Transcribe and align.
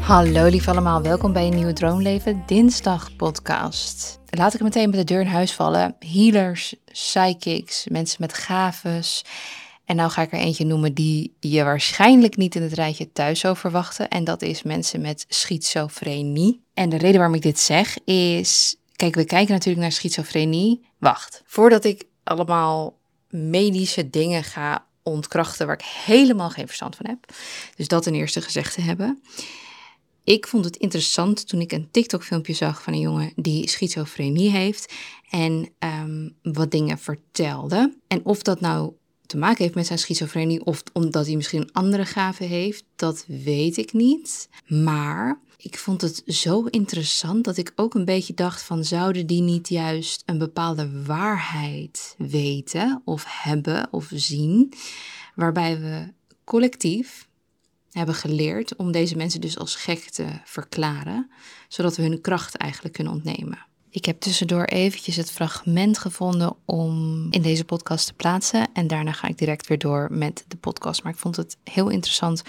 Hallo 0.00 0.46
lief 0.46 0.68
allemaal, 0.68 1.02
welkom 1.02 1.32
bij 1.32 1.46
een 1.46 1.54
nieuwe 1.54 1.72
Droomleven 1.72 2.42
Dinsdag 2.46 3.16
podcast. 3.16 4.20
Laat 4.30 4.54
ik 4.54 4.60
meteen 4.60 4.90
met 4.90 4.98
de 4.98 5.04
deur 5.04 5.20
in 5.20 5.26
huis 5.26 5.52
vallen. 5.52 5.96
Healers, 5.98 6.74
psychics, 6.84 7.86
mensen 7.88 8.16
met 8.20 8.34
gaves. 8.34 9.24
En 9.84 9.96
nou 9.96 10.10
ga 10.10 10.22
ik 10.22 10.32
er 10.32 10.38
eentje 10.38 10.64
noemen 10.64 10.94
die 10.94 11.36
je 11.40 11.64
waarschijnlijk 11.64 12.36
niet 12.36 12.54
in 12.54 12.62
het 12.62 12.72
rijtje 12.72 13.12
thuis 13.12 13.40
zou 13.40 13.56
verwachten. 13.56 14.08
En 14.08 14.24
dat 14.24 14.42
is 14.42 14.62
mensen 14.62 15.00
met 15.00 15.24
schizofrenie. 15.28 16.62
En 16.74 16.88
de 16.88 16.98
reden 16.98 17.16
waarom 17.16 17.34
ik 17.34 17.42
dit 17.42 17.58
zeg 17.58 18.04
is... 18.04 18.76
Kijk, 18.96 19.14
we 19.14 19.24
kijken 19.24 19.52
natuurlijk 19.52 19.82
naar 19.82 19.92
schizofrenie. 19.92 20.86
Wacht, 20.98 21.42
voordat 21.46 21.84
ik 21.84 22.04
allemaal 22.24 22.98
medische 23.28 24.10
dingen 24.10 24.44
ga 24.44 24.88
ontkrachten 25.10 25.66
waar 25.66 25.74
ik 25.74 25.84
helemaal 25.84 26.50
geen 26.50 26.66
verstand 26.66 26.96
van 26.96 27.06
heb. 27.06 27.32
Dus 27.76 27.88
dat 27.88 28.02
ten 28.02 28.14
eerste 28.14 28.40
gezegd 28.40 28.74
te 28.74 28.80
hebben. 28.80 29.22
Ik 30.24 30.46
vond 30.46 30.64
het 30.64 30.76
interessant 30.76 31.48
toen 31.48 31.60
ik 31.60 31.72
een 31.72 31.88
TikTok-filmpje 31.90 32.52
zag 32.52 32.82
van 32.82 32.92
een 32.92 33.00
jongen 33.00 33.32
die 33.36 33.68
schizofrenie 33.68 34.50
heeft 34.50 34.92
en 35.30 35.68
ehm, 35.78 36.28
wat 36.42 36.70
dingen 36.70 36.98
vertelde. 36.98 37.94
En 38.06 38.24
of 38.24 38.42
dat 38.42 38.60
nou 38.60 38.92
te 39.26 39.36
maken 39.36 39.62
heeft 39.62 39.74
met 39.74 39.86
zijn 39.86 39.98
schizofrenie 39.98 40.64
of 40.64 40.82
omdat 40.92 41.26
hij 41.26 41.36
misschien 41.36 41.60
een 41.60 41.72
andere 41.72 42.04
gave 42.04 42.44
heeft, 42.44 42.84
dat 42.96 43.24
weet 43.26 43.76
ik 43.76 43.92
niet. 43.92 44.48
Maar 44.66 45.40
ik 45.62 45.78
vond 45.78 46.00
het 46.00 46.22
zo 46.26 46.64
interessant 46.64 47.44
dat 47.44 47.56
ik 47.56 47.72
ook 47.76 47.94
een 47.94 48.04
beetje 48.04 48.34
dacht 48.34 48.62
van 48.62 48.84
zouden 48.84 49.26
die 49.26 49.42
niet 49.42 49.68
juist 49.68 50.22
een 50.26 50.38
bepaalde 50.38 51.04
waarheid 51.04 52.14
weten 52.18 53.02
of 53.04 53.24
hebben 53.28 53.88
of 53.90 54.10
zien, 54.14 54.72
waarbij 55.34 55.80
we 55.80 56.12
collectief 56.44 57.28
hebben 57.90 58.14
geleerd 58.14 58.76
om 58.76 58.92
deze 58.92 59.16
mensen 59.16 59.40
dus 59.40 59.58
als 59.58 59.74
gek 59.74 59.98
te 59.98 60.26
verklaren, 60.44 61.30
zodat 61.68 61.96
we 61.96 62.02
hun 62.02 62.20
kracht 62.20 62.56
eigenlijk 62.56 62.94
kunnen 62.94 63.12
ontnemen. 63.12 63.66
Ik 63.92 64.04
heb 64.04 64.20
tussendoor 64.20 64.64
eventjes 64.64 65.16
het 65.16 65.30
fragment 65.30 65.98
gevonden 65.98 66.56
om 66.64 67.26
in 67.30 67.42
deze 67.42 67.64
podcast 67.64 68.06
te 68.06 68.12
plaatsen. 68.12 68.68
En 68.72 68.86
daarna 68.86 69.12
ga 69.12 69.28
ik 69.28 69.38
direct 69.38 69.66
weer 69.66 69.78
door 69.78 70.08
met 70.10 70.44
de 70.48 70.56
podcast. 70.56 71.02
Maar 71.02 71.12
ik 71.12 71.18
vond 71.18 71.36
het 71.36 71.56
heel 71.64 71.88
interessant 71.88 72.42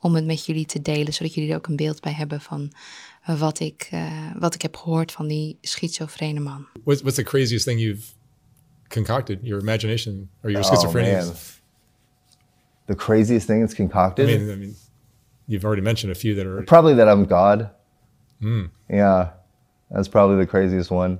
om 0.00 0.14
het 0.14 0.24
met 0.24 0.46
jullie 0.46 0.66
te 0.66 0.82
delen, 0.82 1.12
zodat 1.12 1.34
jullie 1.34 1.50
er 1.50 1.56
ook 1.56 1.66
een 1.66 1.76
beeld 1.76 2.00
bij 2.00 2.12
hebben 2.12 2.40
van 2.40 2.72
wat 3.38 3.60
ik, 3.60 3.88
uh, 3.94 4.12
wat 4.38 4.54
ik 4.54 4.62
heb 4.62 4.76
gehoord 4.76 5.12
van 5.12 5.26
die 5.26 5.58
schizofrene 5.60 6.40
man. 6.40 6.66
What's, 6.84 7.00
what's 7.00 7.16
the 7.16 7.22
craziest 7.22 7.64
thing 7.66 7.80
you've 7.80 8.06
concocted? 8.88 9.38
Your 9.42 9.60
imagination 9.62 10.28
or 10.42 10.50
your 10.50 10.64
Oh, 10.66 10.72
schizophrenia? 10.72 11.24
man. 11.24 11.34
The 12.86 12.94
craziest 12.94 13.46
thing 13.46 13.60
that's 13.60 13.72
I 13.74 13.76
concocted? 13.76 14.26
mean, 14.26 14.50
I 14.50 14.56
mean, 14.56 14.74
you've 15.46 15.64
already 15.66 15.82
mentioned 15.82 16.12
a 16.12 16.18
few 16.18 16.34
that 16.34 16.46
are. 16.46 16.62
probably 16.64 16.94
that 16.94 17.08
I'm 17.08 17.26
God. 17.26 17.70
Yeah, 18.88 19.28
that's 19.90 20.08
probably 20.08 20.36
the 20.36 20.46
craziest 20.46 20.90
one. 20.90 21.18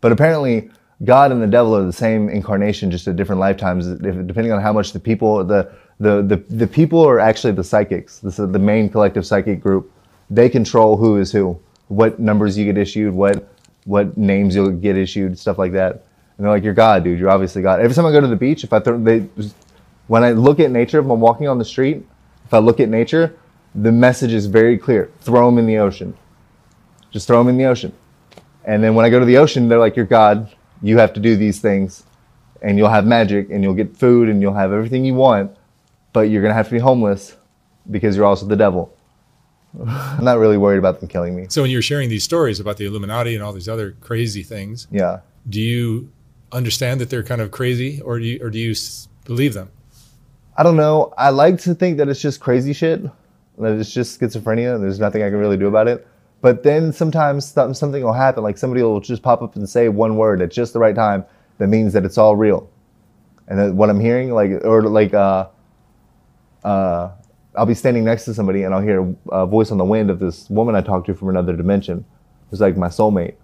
But 0.00 0.12
apparently, 0.12 0.70
God 1.04 1.30
and 1.32 1.42
the 1.42 1.46
devil 1.46 1.74
are 1.76 1.84
the 1.84 1.92
same 1.92 2.28
incarnation, 2.30 2.90
just 2.90 3.06
at 3.08 3.16
different 3.16 3.40
lifetimes, 3.40 3.86
if- 3.86 4.26
depending 4.26 4.52
on 4.52 4.62
how 4.62 4.72
much 4.72 4.92
the 4.92 5.00
people, 5.00 5.44
the 5.44 5.68
the 6.00 6.22
the, 6.22 6.36
the 6.54 6.66
people 6.66 7.06
are 7.06 7.20
actually 7.20 7.52
the 7.52 7.62
psychics. 7.62 8.18
This 8.18 8.38
is 8.38 8.50
the 8.50 8.58
main 8.58 8.88
collective 8.88 9.26
psychic 9.26 9.60
group. 9.60 9.92
They 10.30 10.48
control 10.48 10.96
who 10.96 11.18
is 11.18 11.30
who, 11.30 11.60
what 11.88 12.18
numbers 12.18 12.56
you 12.58 12.64
get 12.64 12.78
issued, 12.78 13.14
what 13.14 13.48
what 13.84 14.16
names 14.16 14.54
you'll 14.54 14.72
get 14.72 14.96
issued, 14.96 15.38
stuff 15.38 15.58
like 15.58 15.72
that. 15.72 15.92
And 16.36 16.44
they're 16.44 16.50
like, 16.50 16.64
"You're 16.64 16.74
God, 16.74 17.04
dude. 17.04 17.18
You're 17.18 17.30
obviously 17.30 17.62
God." 17.62 17.80
Every 17.80 17.94
time 17.94 18.06
I 18.06 18.12
go 18.12 18.20
to 18.20 18.26
the 18.26 18.36
beach, 18.36 18.64
if 18.64 18.72
I 18.72 18.80
throw, 18.80 18.98
they, 18.98 19.28
when 20.06 20.24
I 20.24 20.32
look 20.32 20.58
at 20.58 20.70
nature, 20.70 21.00
if 21.00 21.04
I'm 21.04 21.20
walking 21.20 21.48
on 21.48 21.58
the 21.58 21.64
street, 21.64 22.02
if 22.46 22.54
I 22.54 22.58
look 22.58 22.80
at 22.80 22.88
nature, 22.88 23.36
the 23.74 23.92
message 23.92 24.32
is 24.32 24.46
very 24.46 24.78
clear: 24.78 25.10
throw 25.20 25.46
them 25.46 25.58
in 25.58 25.66
the 25.66 25.78
ocean. 25.78 26.16
Just 27.10 27.26
throw 27.26 27.38
them 27.38 27.48
in 27.48 27.58
the 27.58 27.64
ocean. 27.64 27.92
And 28.64 28.82
then 28.82 28.94
when 28.94 29.04
I 29.04 29.10
go 29.10 29.18
to 29.18 29.26
the 29.26 29.36
ocean, 29.36 29.68
they're 29.68 29.78
like, 29.78 29.96
"You're 29.96 30.06
God. 30.06 30.50
You 30.80 30.96
have 30.96 31.12
to 31.12 31.20
do 31.20 31.36
these 31.36 31.60
things, 31.60 32.04
and 32.62 32.78
you'll 32.78 32.88
have 32.88 33.06
magic, 33.06 33.50
and 33.50 33.62
you'll 33.62 33.74
get 33.74 33.94
food, 33.94 34.30
and 34.30 34.40
you'll 34.40 34.54
have 34.54 34.72
everything 34.72 35.04
you 35.04 35.14
want, 35.14 35.54
but 36.12 36.22
you're 36.30 36.42
gonna 36.42 36.54
have 36.54 36.66
to 36.68 36.72
be 36.72 36.78
homeless 36.78 37.36
because 37.90 38.16
you're 38.16 38.26
also 38.26 38.46
the 38.46 38.56
devil." 38.56 38.92
I'm 39.86 40.24
not 40.24 40.38
really 40.38 40.56
worried 40.58 40.78
about 40.78 40.98
them 40.98 41.08
killing 41.08 41.36
me. 41.36 41.46
So 41.48 41.62
when 41.62 41.70
you're 41.70 41.80
sharing 41.82 42.08
these 42.08 42.24
stories 42.24 42.58
about 42.58 42.76
the 42.76 42.86
Illuminati 42.86 43.34
and 43.36 43.44
all 43.44 43.52
these 43.52 43.68
other 43.68 43.94
crazy 44.00 44.42
things, 44.42 44.88
Yeah. 44.90 45.20
do 45.48 45.60
you 45.60 46.08
understand 46.50 47.00
that 47.00 47.08
they're 47.08 47.22
kind 47.22 47.40
of 47.40 47.52
crazy, 47.52 48.00
or 48.00 48.18
do 48.18 48.24
you, 48.24 48.40
or 48.42 48.50
do 48.50 48.58
you 48.58 48.74
believe 49.26 49.54
them? 49.54 49.68
I 50.56 50.64
don't 50.64 50.76
know. 50.76 51.14
I 51.16 51.30
like 51.30 51.60
to 51.60 51.74
think 51.74 51.98
that 51.98 52.08
it's 52.08 52.20
just 52.20 52.40
crazy 52.40 52.72
shit. 52.72 53.02
That 53.58 53.74
it's 53.78 53.92
just 53.92 54.20
schizophrenia. 54.20 54.74
And 54.74 54.82
there's 54.82 54.98
nothing 54.98 55.22
I 55.22 55.30
can 55.30 55.38
really 55.38 55.56
do 55.56 55.68
about 55.68 55.86
it. 55.86 56.04
But 56.40 56.64
then 56.64 56.92
sometimes 56.92 57.44
some- 57.44 57.72
something 57.74 58.02
will 58.02 58.12
happen. 58.12 58.42
Like 58.42 58.58
somebody 58.58 58.82
will 58.82 58.98
just 59.00 59.22
pop 59.22 59.40
up 59.42 59.54
and 59.54 59.68
say 59.68 59.88
one 59.88 60.16
word 60.16 60.42
at 60.42 60.50
just 60.50 60.72
the 60.72 60.80
right 60.80 60.94
time. 60.96 61.24
That 61.58 61.68
means 61.68 61.92
that 61.92 62.04
it's 62.04 62.18
all 62.18 62.34
real. 62.34 62.68
And 63.46 63.56
then 63.58 63.76
what 63.76 63.88
I'm 63.88 64.00
hearing, 64.00 64.32
like, 64.32 64.50
or 64.64 64.82
like, 64.82 65.14
uh, 65.14 65.46
uh, 66.64 67.10
I'll 67.56 67.66
be 67.66 67.74
standing 67.74 68.04
next 68.04 68.24
to 68.26 68.34
somebody 68.34 68.62
and 68.62 68.74
I'll 68.74 68.80
hear 68.80 69.14
a 69.30 69.46
voice 69.46 69.70
on 69.70 69.78
the 69.78 69.84
wind 69.84 70.10
of 70.10 70.18
this 70.18 70.48
woman 70.50 70.74
I 70.74 70.80
talked 70.80 71.06
to 71.06 71.14
from 71.14 71.28
another 71.28 71.56
dimension, 71.56 72.04
who's 72.48 72.60
like 72.60 72.76
my 72.76 72.88
soulmate. 72.88 73.34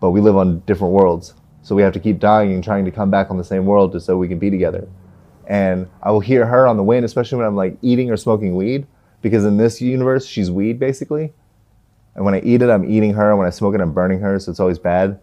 But 0.00 0.10
we 0.10 0.20
live 0.20 0.36
on 0.36 0.60
different 0.60 0.92
worlds, 0.92 1.34
so 1.62 1.74
we 1.74 1.82
have 1.82 1.92
to 1.94 2.00
keep 2.00 2.18
dying 2.18 2.52
and 2.52 2.62
trying 2.62 2.84
to 2.84 2.90
come 2.90 3.10
back 3.10 3.30
on 3.30 3.38
the 3.38 3.44
same 3.44 3.64
world 3.64 3.92
just 3.92 4.06
so 4.06 4.16
we 4.16 4.28
can 4.28 4.38
be 4.38 4.50
together 4.50 4.88
and 5.46 5.88
I 6.02 6.10
will 6.10 6.20
hear 6.20 6.46
her 6.46 6.66
on 6.66 6.76
the 6.76 6.82
wind, 6.82 7.04
especially 7.04 7.38
when 7.38 7.46
I'm 7.46 7.56
like 7.56 7.76
eating 7.82 8.10
or 8.10 8.16
smoking 8.16 8.54
weed, 8.54 8.86
because 9.22 9.44
in 9.44 9.56
this 9.56 9.80
universe 9.80 10.26
she's 10.26 10.50
weed 10.50 10.78
basically. 10.78 11.32
And 12.14 12.24
when 12.24 12.34
I 12.34 12.40
eat 12.40 12.62
it, 12.62 12.70
I'm 12.70 12.88
eating 12.88 13.12
her. 13.14 13.34
When 13.36 13.46
I 13.46 13.50
smoke 13.50 13.74
it, 13.74 13.80
I'm 13.80 13.92
burning 13.92 14.20
her, 14.20 14.38
so 14.38 14.50
it's 14.50 14.60
always 14.60 14.78
bad. 14.78 15.18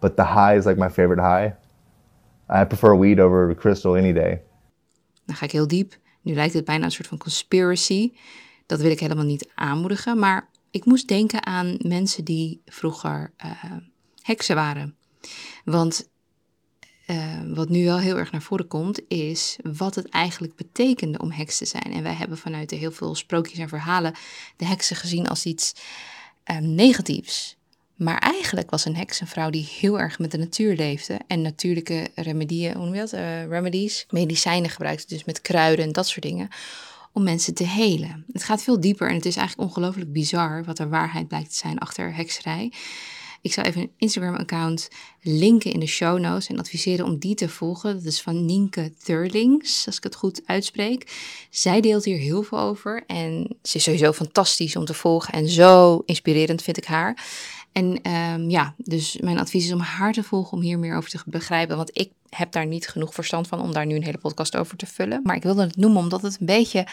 But 0.00 0.16
the 0.16 0.24
high 0.24 0.56
is 0.56 0.66
like 0.66 0.76
my 0.76 0.90
favorite 0.90 1.18
high. 1.18 1.54
I 2.50 2.64
prefer 2.64 2.94
weed 2.94 3.18
over 3.18 3.54
crystal 3.54 3.96
any 3.96 4.12
day. 4.12 4.40
Dan 5.26 5.36
ga 5.36 5.44
ik 5.44 5.52
heel 5.52 5.66
diep. 5.66 5.94
Nu 6.24 6.34
lijkt 6.34 6.54
het 6.54 6.64
bijna 6.64 6.84
een 6.84 6.90
soort 6.90 7.08
van 7.08 7.18
conspiracy. 7.18 8.12
Dat 8.66 8.80
wil 8.80 8.90
ik 8.90 9.00
helemaal 9.00 9.24
niet 9.24 9.50
aanmoedigen. 9.54 10.18
Maar 10.18 10.48
ik 10.70 10.84
moest 10.84 11.08
denken 11.08 11.46
aan 11.46 11.76
mensen 11.78 12.24
die 12.24 12.60
vroeger 12.66 13.32
eh, 13.36 13.50
heksen 14.22 14.54
waren. 14.54 14.96
Want 15.64 16.08
eh, 17.06 17.40
wat 17.46 17.68
nu 17.68 17.84
wel 17.84 17.98
heel 17.98 18.16
erg 18.16 18.32
naar 18.32 18.42
voren 18.42 18.66
komt, 18.66 19.00
is 19.08 19.56
wat 19.62 19.94
het 19.94 20.08
eigenlijk 20.08 20.56
betekende 20.56 21.18
om 21.18 21.30
heks 21.30 21.58
te 21.58 21.64
zijn. 21.64 21.92
En 21.92 22.02
wij 22.02 22.14
hebben 22.14 22.38
vanuit 22.38 22.68
de 22.68 22.76
heel 22.76 22.92
veel 22.92 23.14
sprookjes 23.14 23.58
en 23.58 23.68
verhalen 23.68 24.14
de 24.56 24.64
heksen 24.64 24.96
gezien 24.96 25.28
als 25.28 25.44
iets 25.44 25.74
eh, 26.44 26.58
negatiefs. 26.58 27.56
Maar 28.04 28.18
eigenlijk 28.18 28.70
was 28.70 28.84
een 28.84 28.96
heks 28.96 29.20
een 29.20 29.26
vrouw 29.26 29.50
die 29.50 29.68
heel 29.80 30.00
erg 30.00 30.18
met 30.18 30.30
de 30.30 30.38
natuur 30.38 30.76
leefde. 30.76 31.18
En 31.26 31.42
natuurlijke 31.42 32.08
remedieën, 32.14 32.74
hoe 32.74 32.84
noem 32.84 32.94
je? 32.94 33.08
Eh, 33.16 33.46
remedies, 33.46 34.06
medicijnen 34.10 34.70
gebruikte, 34.70 35.06
dus 35.08 35.24
met 35.24 35.40
kruiden 35.40 35.84
en 35.84 35.92
dat 35.92 36.06
soort 36.06 36.22
dingen. 36.22 36.48
Om 37.12 37.22
mensen 37.22 37.54
te 37.54 37.66
helen. 37.66 38.24
Het 38.32 38.44
gaat 38.44 38.62
veel 38.62 38.80
dieper 38.80 39.08
en 39.08 39.14
het 39.14 39.26
is 39.26 39.36
eigenlijk 39.36 39.68
ongelooflijk 39.68 40.12
bizar 40.12 40.64
wat 40.64 40.76
de 40.76 40.88
waarheid 40.88 41.28
blijkt 41.28 41.50
te 41.50 41.56
zijn 41.56 41.78
achter 41.78 42.14
hekserij. 42.14 42.72
Ik 43.44 43.52
zal 43.52 43.64
even 43.64 43.80
een 43.80 43.92
Instagram-account 43.96 44.88
linken 45.20 45.72
in 45.72 45.80
de 45.80 45.86
show 45.86 46.18
notes 46.18 46.48
en 46.48 46.58
adviseren 46.58 47.06
om 47.06 47.18
die 47.18 47.34
te 47.34 47.48
volgen. 47.48 47.94
Dat 47.94 48.04
is 48.04 48.22
van 48.22 48.44
Nienke 48.44 48.92
Thurlings, 49.04 49.86
als 49.86 49.96
ik 49.96 50.02
het 50.02 50.14
goed 50.14 50.42
uitspreek. 50.44 51.12
Zij 51.50 51.80
deelt 51.80 52.04
hier 52.04 52.18
heel 52.18 52.42
veel 52.42 52.58
over 52.58 53.04
en 53.06 53.56
ze 53.62 53.76
is 53.76 53.82
sowieso 53.82 54.12
fantastisch 54.12 54.76
om 54.76 54.84
te 54.84 54.94
volgen 54.94 55.32
en 55.32 55.48
zo 55.48 56.02
inspirerend 56.06 56.62
vind 56.62 56.76
ik 56.76 56.84
haar. 56.84 57.24
En 57.74 58.02
ehm, 58.02 58.50
ja, 58.50 58.74
dus 58.76 59.18
mijn 59.20 59.38
advies 59.38 59.64
is 59.64 59.72
om 59.72 59.80
haar 59.80 60.12
te 60.12 60.22
volgen 60.22 60.52
om 60.52 60.62
hier 60.62 60.78
meer 60.78 60.96
over 60.96 61.10
te 61.10 61.22
begrijpen. 61.26 61.76
Want 61.76 61.98
ik 61.98 62.10
heb 62.28 62.52
daar 62.52 62.66
niet 62.66 62.88
genoeg 62.88 63.14
verstand 63.14 63.48
van 63.48 63.60
om 63.60 63.72
daar 63.72 63.86
nu 63.86 63.94
een 63.94 64.04
hele 64.04 64.18
podcast 64.18 64.56
over 64.56 64.76
te 64.76 64.86
vullen. 64.86 65.20
Maar 65.22 65.36
ik 65.36 65.42
wilde 65.42 65.62
het 65.62 65.76
noemen 65.76 66.00
omdat 66.00 66.22
het 66.22 66.36
een 66.40 66.46
beetje 66.46 66.86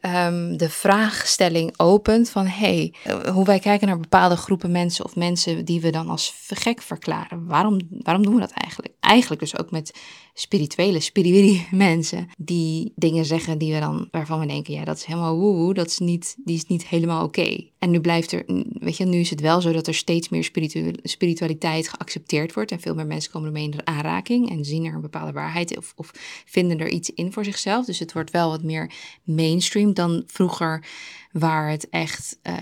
ehm, 0.00 0.56
de 0.56 0.70
vraagstelling 0.70 1.74
opent 1.76 2.30
van... 2.30 2.46
hey, 2.46 2.94
eh, 3.04 3.18
hoe 3.20 3.44
wij 3.44 3.58
kijken 3.58 3.86
naar 3.86 3.98
bepaalde 3.98 4.36
groepen 4.36 4.70
mensen 4.70 5.04
of 5.04 5.16
mensen 5.16 5.64
die 5.64 5.80
we 5.80 5.90
dan 5.90 6.08
als 6.08 6.34
gek 6.48 6.82
verklaren. 6.82 7.46
Waarom, 7.46 7.80
waarom 7.90 8.24
doen 8.24 8.34
we 8.34 8.40
dat 8.40 8.52
eigenlijk? 8.52 8.93
Eigenlijk 9.04 9.40
dus 9.40 9.58
ook 9.58 9.70
met 9.70 9.98
spirituele, 10.34 11.00
spirituele 11.00 11.60
mensen 11.88 12.28
die 12.38 12.92
dingen 12.96 13.24
zeggen 13.24 13.58
die 13.58 13.72
we 13.72 13.80
dan, 13.80 14.08
waarvan 14.10 14.40
we 14.40 14.46
denken, 14.46 14.74
ja, 14.74 14.84
dat 14.84 14.96
is 14.96 15.04
helemaal 15.04 15.36
woehoe, 15.36 15.74
dat 15.74 15.86
is 15.86 15.98
niet, 15.98 16.36
die 16.44 16.56
is 16.56 16.66
niet 16.66 16.86
helemaal 16.86 17.24
oké. 17.24 17.64
En 17.78 17.90
nu 17.90 18.00
blijft 18.00 18.32
er, 18.32 18.44
weet 18.72 18.96
je, 18.96 19.04
nu 19.04 19.18
is 19.18 19.30
het 19.30 19.40
wel 19.40 19.60
zo 19.60 19.72
dat 19.72 19.86
er 19.86 19.94
steeds 19.94 20.28
meer 20.28 20.44
spiritu 20.44 20.92
spiritualiteit 21.02 21.88
geaccepteerd 21.88 22.54
wordt 22.54 22.70
en 22.70 22.80
veel 22.80 22.94
meer 22.94 23.06
mensen 23.06 23.32
komen 23.32 23.48
ermee 23.48 23.64
in 23.64 23.70
de 23.70 23.84
aanraking 23.84 24.50
en 24.50 24.64
zien 24.64 24.84
er 24.84 24.94
een 24.94 25.00
bepaalde 25.00 25.32
waarheid 25.32 25.76
of, 25.76 25.92
of 25.96 26.10
vinden 26.46 26.78
er 26.78 26.88
iets 26.88 27.10
in 27.10 27.32
voor 27.32 27.44
zichzelf. 27.44 27.86
Dus 27.86 27.98
het 27.98 28.12
wordt 28.12 28.30
wel 28.30 28.50
wat 28.50 28.62
meer 28.62 28.92
mainstream 29.24 29.94
dan 29.94 30.22
vroeger, 30.26 30.84
waar 31.32 31.70
het 31.70 31.88
echt, 31.88 32.38
eh, 32.42 32.54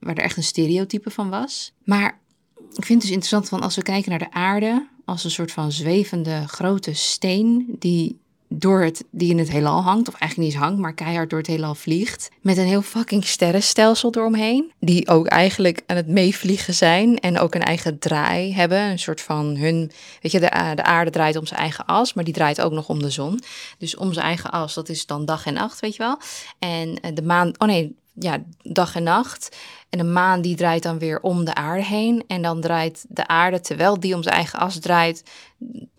waar 0.00 0.16
er 0.16 0.24
echt 0.24 0.36
een 0.36 0.42
stereotype 0.42 1.10
van 1.10 1.30
was. 1.30 1.72
Maar 1.84 2.20
ik 2.56 2.84
vind 2.84 2.88
het 2.88 3.00
dus 3.00 3.10
interessant, 3.10 3.48
want 3.48 3.62
als 3.62 3.76
we 3.76 3.82
kijken 3.82 4.10
naar 4.10 4.18
de 4.18 4.32
aarde 4.32 4.88
als 5.08 5.24
een 5.24 5.30
soort 5.30 5.52
van 5.52 5.72
zwevende 5.72 6.48
grote 6.48 6.94
steen 6.94 7.76
die 7.78 8.18
door 8.48 8.82
het, 8.82 9.04
die 9.10 9.30
in 9.30 9.38
het 9.38 9.50
heelal 9.50 9.82
hangt, 9.82 10.08
of 10.08 10.14
eigenlijk 10.14 10.50
niet 10.50 10.60
hangt, 10.60 10.78
maar 10.78 10.94
keihard 10.94 11.30
door 11.30 11.38
het 11.38 11.48
heelal 11.48 11.74
vliegt. 11.74 12.30
Met 12.40 12.56
een 12.56 12.66
heel 12.66 12.82
fucking 12.82 13.24
sterrenstelsel 13.24 14.10
eromheen. 14.14 14.72
Die 14.80 15.08
ook 15.08 15.26
eigenlijk 15.26 15.82
aan 15.86 15.96
het 15.96 16.06
meevliegen 16.06 16.74
zijn 16.74 17.18
en 17.18 17.38
ook 17.38 17.54
een 17.54 17.62
eigen 17.62 17.98
draai 17.98 18.54
hebben. 18.54 18.78
Een 18.78 18.98
soort 18.98 19.20
van 19.20 19.56
hun, 19.56 19.90
weet 20.20 20.32
je, 20.32 20.40
de, 20.40 20.72
de 20.74 20.84
aarde 20.84 21.10
draait 21.10 21.36
om 21.36 21.46
zijn 21.46 21.60
eigen 21.60 21.86
as, 21.86 22.14
maar 22.14 22.24
die 22.24 22.34
draait 22.34 22.60
ook 22.60 22.72
nog 22.72 22.88
om 22.88 23.02
de 23.02 23.10
zon. 23.10 23.40
Dus 23.78 23.96
om 23.96 24.12
zijn 24.12 24.26
eigen 24.26 24.50
as, 24.50 24.74
dat 24.74 24.88
is 24.88 25.06
dan 25.06 25.24
dag 25.24 25.46
en 25.46 25.54
nacht, 25.54 25.80
weet 25.80 25.96
je 25.96 26.02
wel. 26.02 26.18
En 26.58 27.14
de 27.14 27.22
maan, 27.22 27.52
oh 27.58 27.68
nee, 27.68 27.96
ja, 28.18 28.42
dag 28.62 28.94
en 28.94 29.02
nacht. 29.02 29.56
En 29.90 29.98
de 29.98 30.04
maan 30.04 30.40
die 30.40 30.56
draait 30.56 30.82
dan 30.82 30.98
weer 30.98 31.20
om 31.20 31.44
de 31.44 31.54
aarde 31.54 31.84
heen. 31.84 32.24
En 32.26 32.42
dan 32.42 32.60
draait 32.60 33.04
de 33.08 33.26
aarde, 33.26 33.60
terwijl 33.60 34.00
die 34.00 34.14
om 34.14 34.22
zijn 34.22 34.34
eigen 34.34 34.58
as 34.58 34.78
draait, 34.78 35.22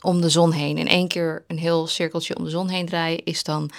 om 0.02 0.22
de 0.22 0.30
zon 0.30 0.52
heen. 0.52 0.78
In 0.78 0.88
één 0.88 1.08
keer 1.08 1.44
een 1.48 1.58
heel 1.58 1.88
cirkeltje 1.88 2.38
om 2.38 2.44
de 2.44 2.50
zon 2.50 2.70
heen 2.70 2.86
draaien 2.86 3.24
is 3.24 3.44
dan 3.44 3.70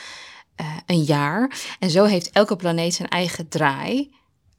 uh, 0.61 0.67
een 0.87 1.03
jaar. 1.03 1.61
En 1.79 1.91
zo 1.91 2.05
heeft 2.05 2.31
elke 2.31 2.57
planeet 2.57 2.95
zijn 2.95 3.09
eigen 3.09 3.49
draai 3.49 4.11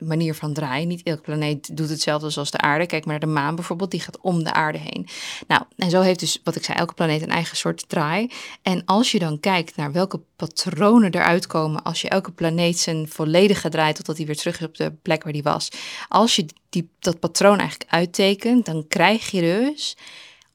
manier 0.02 0.36
van 0.36 0.54
draaien. 0.54 0.88
Niet 0.88 1.04
elke 1.04 1.22
planeet 1.22 1.78
doet 1.78 1.90
hetzelfde 1.90 2.30
zoals 2.30 2.52
de 2.52 2.58
aarde. 2.58 2.86
Kijk 2.86 3.06
maar 3.06 3.20
naar 3.20 3.28
de 3.28 3.40
maan 3.40 3.56
bijvoorbeeld, 3.56 3.92
die 3.92 4.00
gaat 4.00 4.22
om 4.22 4.44
de 4.44 4.54
aarde 4.54 4.78
heen. 4.78 5.08
Nou, 5.48 5.64
en 5.78 5.90
zo 5.90 6.02
heeft 6.02 6.20
dus, 6.20 6.42
wat 6.44 6.56
ik 6.56 6.64
zei, 6.64 6.78
elke 6.78 6.94
planeet 6.94 7.22
een 7.22 7.30
eigen 7.30 7.58
soort 7.58 7.90
draai. 7.90 8.32
En 8.62 8.86
als 8.86 9.12
je 9.12 9.20
dan 9.20 9.40
kijkt 9.40 9.76
naar 9.76 9.92
welke 9.92 10.20
patronen 10.36 11.12
eruit 11.12 11.48
komen 11.48 11.84
als 11.84 12.02
je 12.02 12.10
elke 12.10 12.32
planeet 12.32 12.80
zijn 12.80 13.08
volledige 13.08 13.70
draait 13.70 13.96
totdat 13.96 14.18
hij 14.18 14.26
weer 14.26 14.38
terug 14.38 14.60
is 14.60 14.66
op 14.66 14.76
de 14.76 14.92
plek 15.02 15.24
waar 15.24 15.34
die 15.34 15.44
was. 15.44 15.70
Als 16.08 16.36
je 16.36 16.46
die, 16.70 16.90
dat 17.00 17.20
patroon 17.20 17.60
eigenlijk 17.60 17.92
uittekent, 17.92 18.66
dan 18.66 18.86
krijg 18.88 19.32
je 19.32 19.42
dus 19.42 19.98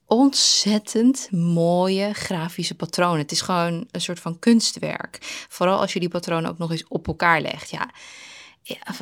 ontzettend 0.06 1.28
mooie 1.30 2.12
grafische 2.12 2.74
patronen. 2.74 3.18
Het 3.18 3.32
is 3.32 3.40
gewoon 3.40 3.86
een 3.90 4.00
soort 4.00 4.20
van 4.20 4.38
kunstwerk. 4.38 5.18
Vooral 5.48 5.80
als 5.80 5.92
je 5.92 6.00
die 6.00 6.08
patronen 6.08 6.50
ook 6.50 6.58
nog 6.58 6.70
eens 6.70 6.84
op 6.88 7.06
elkaar 7.06 7.40
legt. 7.40 7.70
Ja, 7.70 7.90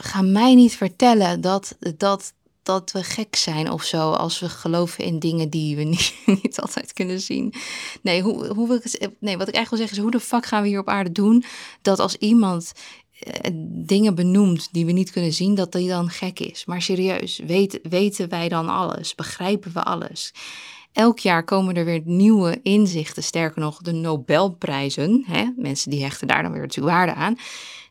ga 0.01 0.23
mij 0.23 0.55
niet 0.55 0.77
vertellen 0.77 1.41
dat, 1.41 1.77
dat, 1.97 2.33
dat 2.63 2.93
we 2.93 3.03
gek 3.03 3.37
zijn 3.37 3.71
of 3.71 3.83
zo 3.83 4.11
als 4.11 4.41
we 4.41 4.49
geloven 4.49 5.05
in 5.05 5.19
dingen 5.19 5.51
die 5.51 5.77
we 5.77 5.83
niet, 5.95 6.15
niet 6.27 6.61
altijd 6.61 6.93
kunnen 6.93 7.21
zien. 7.21 7.55
Nee, 8.03 8.23
hoe, 8.23 8.47
hoe 8.47 8.69
wil 8.69 8.77
ik 8.77 9.11
nee, 9.21 9.37
wat 9.37 9.49
ik 9.49 9.55
eigenlijk 9.55 9.69
wil 9.69 9.79
zeggen 9.79 9.97
is, 9.97 10.03
hoe 10.03 10.11
de 10.11 10.21
fuck 10.21 10.47
gaan 10.47 10.63
we 10.63 10.69
hier 10.69 10.79
op 10.79 10.89
aarde 10.89 11.13
doen 11.13 11.45
dat 11.83 11.99
als 11.99 12.17
iemand 12.17 12.73
eh, 13.19 13.51
dingen 13.69 14.15
benoemt 14.15 14.69
die 14.73 14.87
we 14.87 14.93
niet 14.93 15.11
kunnen 15.11 15.33
zien, 15.33 15.55
dat 15.55 15.73
die 15.73 15.89
dan 15.89 16.11
gek 16.11 16.41
is. 16.41 16.65
Maar 16.65 16.83
serieus, 16.83 17.41
weet, 17.47 17.79
weten 17.83 18.29
wij 18.29 18.49
dan 18.49 18.69
alles? 18.69 19.15
Begrijpen 19.15 19.73
we 19.73 19.83
alles? 19.83 20.33
Elk 20.93 21.19
jaar 21.19 21.45
komen 21.45 21.75
er 21.75 21.85
weer 21.85 22.03
nieuwe 22.05 22.61
inzichten, 22.63 23.23
sterker 23.23 23.61
nog, 23.61 23.79
de 23.79 23.93
Nobelprijzen. 23.93 25.25
Hè? 25.27 25.51
Mensen 25.57 25.91
die 25.91 26.03
hechten 26.03 26.29
daar 26.29 26.43
dan 26.43 26.53
weer 26.53 26.61
natuurlijk 26.61 26.97
waarde 26.97 27.15
aan 27.15 27.37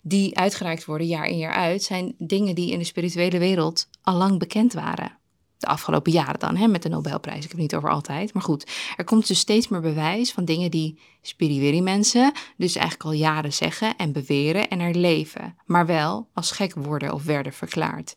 die 0.06 0.38
uitgereikt 0.38 0.86
worden 0.86 1.08
jaar 1.08 1.26
in 1.26 1.38
jaar 1.38 1.54
uit, 1.54 1.84
zijn 1.84 2.16
dingen 2.18 2.56
die 2.56 2.72
in 2.72 2.80
de 2.80 2.86
spirituele 2.86 3.40
wereld 3.40 3.88
al 4.02 4.16
lang 4.16 4.40
bekend 4.40 4.74
waren. 4.74 5.18
De 5.58 5.68
afgelopen 5.68 6.12
jaren 6.12 6.40
dan, 6.40 6.56
hè, 6.56 6.68
met 6.68 6.82
de 6.82 6.90
Nobelprijs. 6.90 7.36
Ik 7.36 7.42
heb 7.42 7.52
het 7.52 7.60
niet 7.60 7.76
over 7.76 7.90
altijd. 7.90 8.34
Maar 8.34 8.44
goed, 8.44 8.72
er 8.98 9.04
komt 9.04 9.28
dus 9.28 9.40
steeds 9.40 9.68
meer 9.68 9.82
bewijs 9.82 10.32
van 10.32 10.46
dingen 10.46 10.72
die 10.72 11.00
spirituele 11.22 11.82
mensen 11.82 12.32
dus 12.58 12.76
eigenlijk 12.76 13.06
al 13.06 13.12
jaren 13.12 13.54
zeggen 13.54 13.98
en 13.98 14.12
beweren 14.12 14.70
en 14.70 14.80
er 14.80 14.96
leven. 14.96 15.56
Maar 15.66 15.86
wel 15.86 16.28
als 16.34 16.52
gek 16.52 16.74
worden 16.74 17.14
of 17.14 17.24
werden 17.24 17.54
verklaard. 17.54 18.16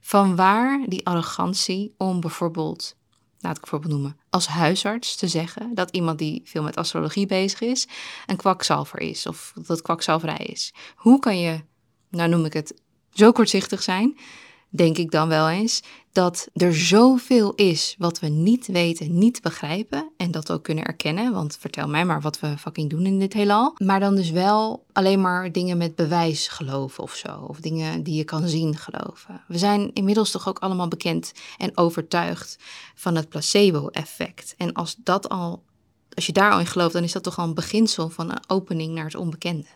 Vanwaar 0.00 0.84
die 0.86 1.06
arrogantie 1.06 1.94
om 1.96 2.20
bijvoorbeeld 2.20 2.96
laat 3.40 3.56
ik 3.56 3.66
voorbeeld 3.66 3.92
noemen, 3.92 4.16
als 4.30 4.46
huisarts 4.46 5.16
te 5.16 5.28
zeggen 5.28 5.74
dat 5.74 5.90
iemand 5.90 6.18
die 6.18 6.42
veel 6.44 6.62
met 6.62 6.76
astrologie 6.76 7.26
bezig 7.26 7.60
is, 7.60 7.88
een 8.26 8.36
kwakzalver 8.36 9.00
is 9.00 9.26
of 9.26 9.52
dat 9.66 9.82
kwakzalverij 9.82 10.46
is. 10.46 10.74
Hoe 10.96 11.18
kan 11.18 11.38
je, 11.38 11.60
nou 12.08 12.28
noem 12.28 12.44
ik 12.44 12.52
het, 12.52 12.74
zo 13.12 13.32
kortzichtig 13.32 13.82
zijn 13.82 14.18
denk 14.70 14.98
ik 14.98 15.10
dan 15.10 15.28
wel 15.28 15.48
eens, 15.48 15.82
dat 16.12 16.48
er 16.52 16.74
zoveel 16.74 17.54
is 17.54 17.94
wat 17.98 18.20
we 18.20 18.28
niet 18.28 18.66
weten, 18.66 19.18
niet 19.18 19.42
begrijpen 19.42 20.10
en 20.16 20.30
dat 20.30 20.52
ook 20.52 20.62
kunnen 20.62 20.84
erkennen. 20.84 21.32
Want 21.32 21.56
vertel 21.60 21.88
mij 21.88 22.04
maar 22.04 22.20
wat 22.20 22.40
we 22.40 22.58
fucking 22.58 22.90
doen 22.90 23.06
in 23.06 23.18
dit 23.18 23.32
heelal. 23.32 23.74
Maar 23.76 24.00
dan 24.00 24.14
dus 24.14 24.30
wel 24.30 24.84
alleen 24.92 25.20
maar 25.20 25.52
dingen 25.52 25.76
met 25.76 25.94
bewijs 25.94 26.48
geloven 26.48 27.02
of 27.02 27.14
zo. 27.14 27.44
Of 27.48 27.60
dingen 27.60 28.02
die 28.02 28.14
je 28.14 28.24
kan 28.24 28.48
zien 28.48 28.76
geloven. 28.76 29.44
We 29.48 29.58
zijn 29.58 29.90
inmiddels 29.92 30.30
toch 30.30 30.48
ook 30.48 30.58
allemaal 30.58 30.88
bekend 30.88 31.32
en 31.58 31.76
overtuigd 31.76 32.58
van 32.94 33.14
het 33.14 33.28
placebo-effect. 33.28 34.54
En 34.56 34.72
als 34.72 34.96
dat 34.98 35.28
al, 35.28 35.62
als 36.14 36.26
je 36.26 36.32
daar 36.32 36.52
al 36.52 36.58
in 36.58 36.66
gelooft, 36.66 36.92
dan 36.92 37.02
is 37.02 37.12
dat 37.12 37.22
toch 37.22 37.38
al 37.38 37.44
een 37.44 37.54
beginsel 37.54 38.08
van 38.08 38.30
een 38.30 38.44
opening 38.46 38.94
naar 38.94 39.04
het 39.04 39.14
onbekende. 39.14 39.66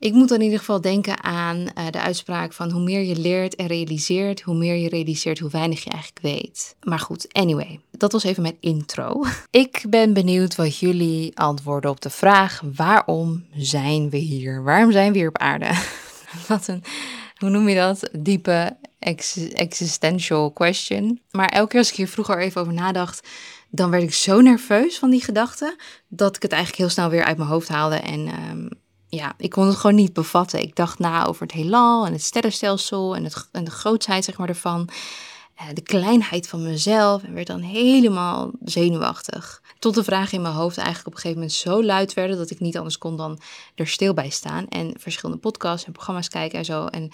Ik 0.00 0.12
moet 0.12 0.28
dan 0.28 0.38
in 0.38 0.44
ieder 0.44 0.58
geval 0.58 0.80
denken 0.80 1.22
aan 1.22 1.56
uh, 1.56 1.90
de 1.90 2.00
uitspraak 2.00 2.52
van 2.52 2.70
hoe 2.70 2.82
meer 2.82 3.02
je 3.02 3.16
leert 3.16 3.54
en 3.54 3.66
realiseert, 3.66 4.40
hoe 4.40 4.54
meer 4.54 4.74
je 4.74 4.88
realiseert, 4.88 5.38
hoe 5.38 5.50
weinig 5.50 5.84
je 5.84 5.90
eigenlijk 5.90 6.22
weet. 6.22 6.76
Maar 6.82 6.98
goed, 6.98 7.32
anyway, 7.32 7.80
dat 7.90 8.12
was 8.12 8.24
even 8.24 8.42
mijn 8.42 8.56
intro. 8.60 9.24
Ik 9.50 9.84
ben 9.88 10.12
benieuwd 10.12 10.54
wat 10.54 10.78
jullie 10.78 11.38
antwoorden 11.38 11.90
op 11.90 12.00
de 12.00 12.10
vraag: 12.10 12.62
waarom 12.74 13.46
zijn 13.52 14.10
we 14.10 14.16
hier? 14.16 14.62
Waarom 14.62 14.92
zijn 14.92 15.12
we 15.12 15.18
hier 15.18 15.28
op 15.28 15.38
aarde? 15.38 15.70
wat 16.48 16.68
een, 16.68 16.82
hoe 17.36 17.50
noem 17.50 17.68
je 17.68 17.74
dat? 17.74 18.10
Diepe 18.12 18.76
existential 19.52 20.52
question. 20.52 21.20
Maar 21.30 21.48
elke 21.48 21.68
keer 21.68 21.78
als 21.78 21.90
ik 21.90 21.96
hier 21.96 22.08
vroeger 22.08 22.38
even 22.38 22.60
over 22.60 22.72
nadacht, 22.72 23.28
dan 23.70 23.90
werd 23.90 24.02
ik 24.02 24.14
zo 24.14 24.40
nerveus 24.40 24.98
van 24.98 25.10
die 25.10 25.24
gedachte 25.24 25.76
dat 26.08 26.36
ik 26.36 26.42
het 26.42 26.52
eigenlijk 26.52 26.82
heel 26.82 26.90
snel 26.90 27.10
weer 27.10 27.24
uit 27.24 27.36
mijn 27.36 27.50
hoofd 27.50 27.68
haalde 27.68 27.96
en. 27.96 28.28
Um, 28.50 28.68
ja, 29.08 29.34
ik 29.38 29.50
kon 29.50 29.66
het 29.66 29.76
gewoon 29.76 29.96
niet 29.96 30.12
bevatten. 30.12 30.62
Ik 30.62 30.76
dacht 30.76 30.98
na 30.98 31.26
over 31.26 31.42
het 31.42 31.52
heelal 31.52 32.06
en 32.06 32.12
het 32.12 32.22
sterrenstelsel 32.22 33.16
en, 33.16 33.24
het, 33.24 33.48
en 33.52 33.64
de 33.64 33.70
grootsheid 33.70 34.24
zeg 34.24 34.38
maar, 34.38 34.48
ervan. 34.48 34.88
Uh, 35.60 35.64
de 35.74 35.80
kleinheid 35.80 36.48
van 36.48 36.62
mezelf 36.62 37.22
en 37.22 37.34
werd 37.34 37.46
dan 37.46 37.60
helemaal 37.60 38.50
zenuwachtig. 38.64 39.62
Tot 39.78 39.94
de 39.94 40.04
vragen 40.04 40.32
in 40.32 40.42
mijn 40.42 40.54
hoofd 40.54 40.76
eigenlijk 40.76 41.06
op 41.06 41.12
een 41.12 41.20
gegeven 41.20 41.40
moment 41.42 41.58
zo 41.58 41.84
luid 41.84 42.14
werden 42.14 42.36
dat 42.36 42.50
ik 42.50 42.60
niet 42.60 42.76
anders 42.76 42.98
kon 42.98 43.16
dan 43.16 43.38
er 43.74 43.88
stil 43.88 44.14
bij 44.14 44.30
staan. 44.30 44.68
En 44.68 44.94
verschillende 44.98 45.40
podcasts 45.40 45.86
en 45.86 45.92
programma's 45.92 46.28
kijken 46.28 46.58
en 46.58 46.64
zo. 46.64 46.86
En 46.86 47.10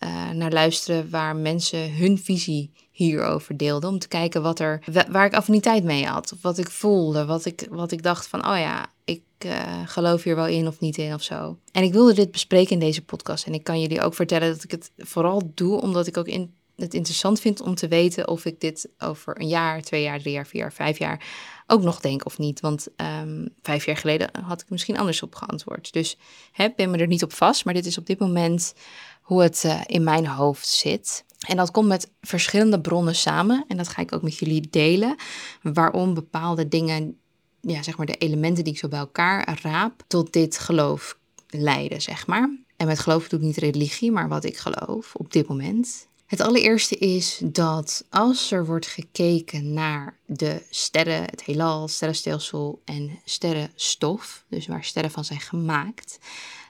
uh, 0.00 0.30
naar 0.30 0.52
luisteren 0.52 1.10
waar 1.10 1.36
mensen 1.36 1.96
hun 1.96 2.18
visie 2.18 2.70
hierover 2.90 3.56
deelden. 3.56 3.90
Om 3.90 3.98
te 3.98 4.08
kijken 4.08 4.42
wat 4.42 4.60
er, 4.60 4.82
waar 5.10 5.26
ik 5.26 5.34
affiniteit 5.34 5.84
mee 5.84 6.06
had. 6.06 6.32
Of 6.32 6.42
wat 6.42 6.58
ik 6.58 6.70
voelde. 6.70 7.24
Wat 7.24 7.44
ik, 7.44 7.66
wat 7.70 7.92
ik 7.92 8.02
dacht 8.02 8.26
van, 8.26 8.48
oh 8.48 8.58
ja, 8.58 8.86
ik 9.04 9.22
uh, 9.44 9.82
geloof 9.84 10.22
hier 10.22 10.36
wel 10.36 10.46
in 10.46 10.66
of 10.66 10.80
niet 10.80 10.96
in 10.96 11.14
of 11.14 11.22
zo. 11.22 11.58
En 11.72 11.82
ik 11.82 11.92
wilde 11.92 12.14
dit 12.14 12.30
bespreken 12.30 12.72
in 12.72 12.78
deze 12.78 13.04
podcast. 13.04 13.46
En 13.46 13.54
ik 13.54 13.64
kan 13.64 13.80
jullie 13.80 14.00
ook 14.00 14.14
vertellen 14.14 14.52
dat 14.52 14.64
ik 14.64 14.70
het 14.70 14.90
vooral 14.96 15.50
doe 15.54 15.80
omdat 15.80 16.06
ik 16.06 16.16
ook 16.16 16.28
in, 16.28 16.54
het 16.76 16.94
interessant 16.94 17.40
vind 17.40 17.60
om 17.60 17.74
te 17.74 17.88
weten 17.88 18.28
of 18.28 18.44
ik 18.44 18.60
dit 18.60 18.88
over 18.98 19.40
een 19.40 19.48
jaar, 19.48 19.82
twee 19.82 20.02
jaar, 20.02 20.20
drie 20.20 20.32
jaar, 20.32 20.46
vier 20.46 20.60
jaar, 20.60 20.72
vijf 20.72 20.98
jaar 20.98 21.24
ook 21.66 21.82
nog 21.82 22.00
denk 22.00 22.24
of 22.24 22.38
niet. 22.38 22.60
Want 22.60 22.88
um, 22.96 23.48
vijf 23.62 23.84
jaar 23.84 23.96
geleden 23.96 24.30
had 24.42 24.60
ik 24.60 24.70
misschien 24.70 24.98
anders 24.98 25.22
op 25.22 25.34
geantwoord. 25.34 25.92
Dus 25.92 26.18
hè, 26.52 26.68
ben 26.76 26.90
me 26.90 26.98
er 26.98 27.06
niet 27.06 27.22
op 27.22 27.32
vast. 27.32 27.64
Maar 27.64 27.74
dit 27.74 27.86
is 27.86 27.98
op 27.98 28.06
dit 28.06 28.18
moment 28.18 28.74
hoe 29.22 29.42
het 29.42 29.62
uh, 29.66 29.80
in 29.86 30.04
mijn 30.04 30.26
hoofd 30.26 30.68
zit. 30.68 31.24
En 31.46 31.56
dat 31.56 31.70
komt 31.70 31.88
met 31.88 32.10
verschillende 32.20 32.80
bronnen 32.80 33.14
samen. 33.14 33.64
En 33.68 33.76
dat 33.76 33.88
ga 33.88 34.02
ik 34.02 34.14
ook 34.14 34.22
met 34.22 34.38
jullie 34.38 34.68
delen. 34.70 35.16
Waarom 35.62 36.14
bepaalde 36.14 36.68
dingen 36.68 37.18
ja, 37.66 37.82
zeg 37.82 37.96
maar 37.96 38.06
de 38.06 38.16
elementen 38.16 38.64
die 38.64 38.72
ik 38.72 38.78
zo 38.78 38.88
bij 38.88 38.98
elkaar 38.98 39.58
raap, 39.62 40.04
tot 40.06 40.32
dit 40.32 40.58
geloof 40.58 41.18
leiden, 41.48 42.02
zeg 42.02 42.26
maar. 42.26 42.58
En 42.76 42.86
met 42.86 42.98
geloof 42.98 43.28
doe 43.28 43.38
ik 43.38 43.44
niet 43.44 43.56
religie, 43.56 44.12
maar 44.12 44.28
wat 44.28 44.44
ik 44.44 44.56
geloof 44.56 45.14
op 45.14 45.32
dit 45.32 45.48
moment. 45.48 46.06
Het 46.26 46.40
allereerste 46.40 46.96
is 46.96 47.40
dat 47.44 48.04
als 48.10 48.50
er 48.50 48.66
wordt 48.66 48.86
gekeken 48.86 49.72
naar 49.72 50.18
de 50.26 50.62
sterren, 50.70 51.22
het 51.22 51.44
heelal, 51.44 51.88
sterrenstelsel 51.88 52.80
en 52.84 53.20
sterrenstof, 53.24 54.44
dus 54.48 54.66
waar 54.66 54.84
sterren 54.84 55.10
van 55.10 55.24
zijn 55.24 55.40
gemaakt, 55.40 56.18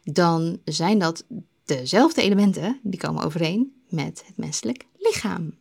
dan 0.05 0.59
zijn 0.65 0.99
dat 0.99 1.25
dezelfde 1.65 2.23
elementen 2.23 2.81
die 2.83 3.01
komen 3.01 3.25
overeen 3.25 3.73
met 3.89 4.23
het 4.27 4.37
menselijk 4.37 4.85
lichaam 4.99 5.55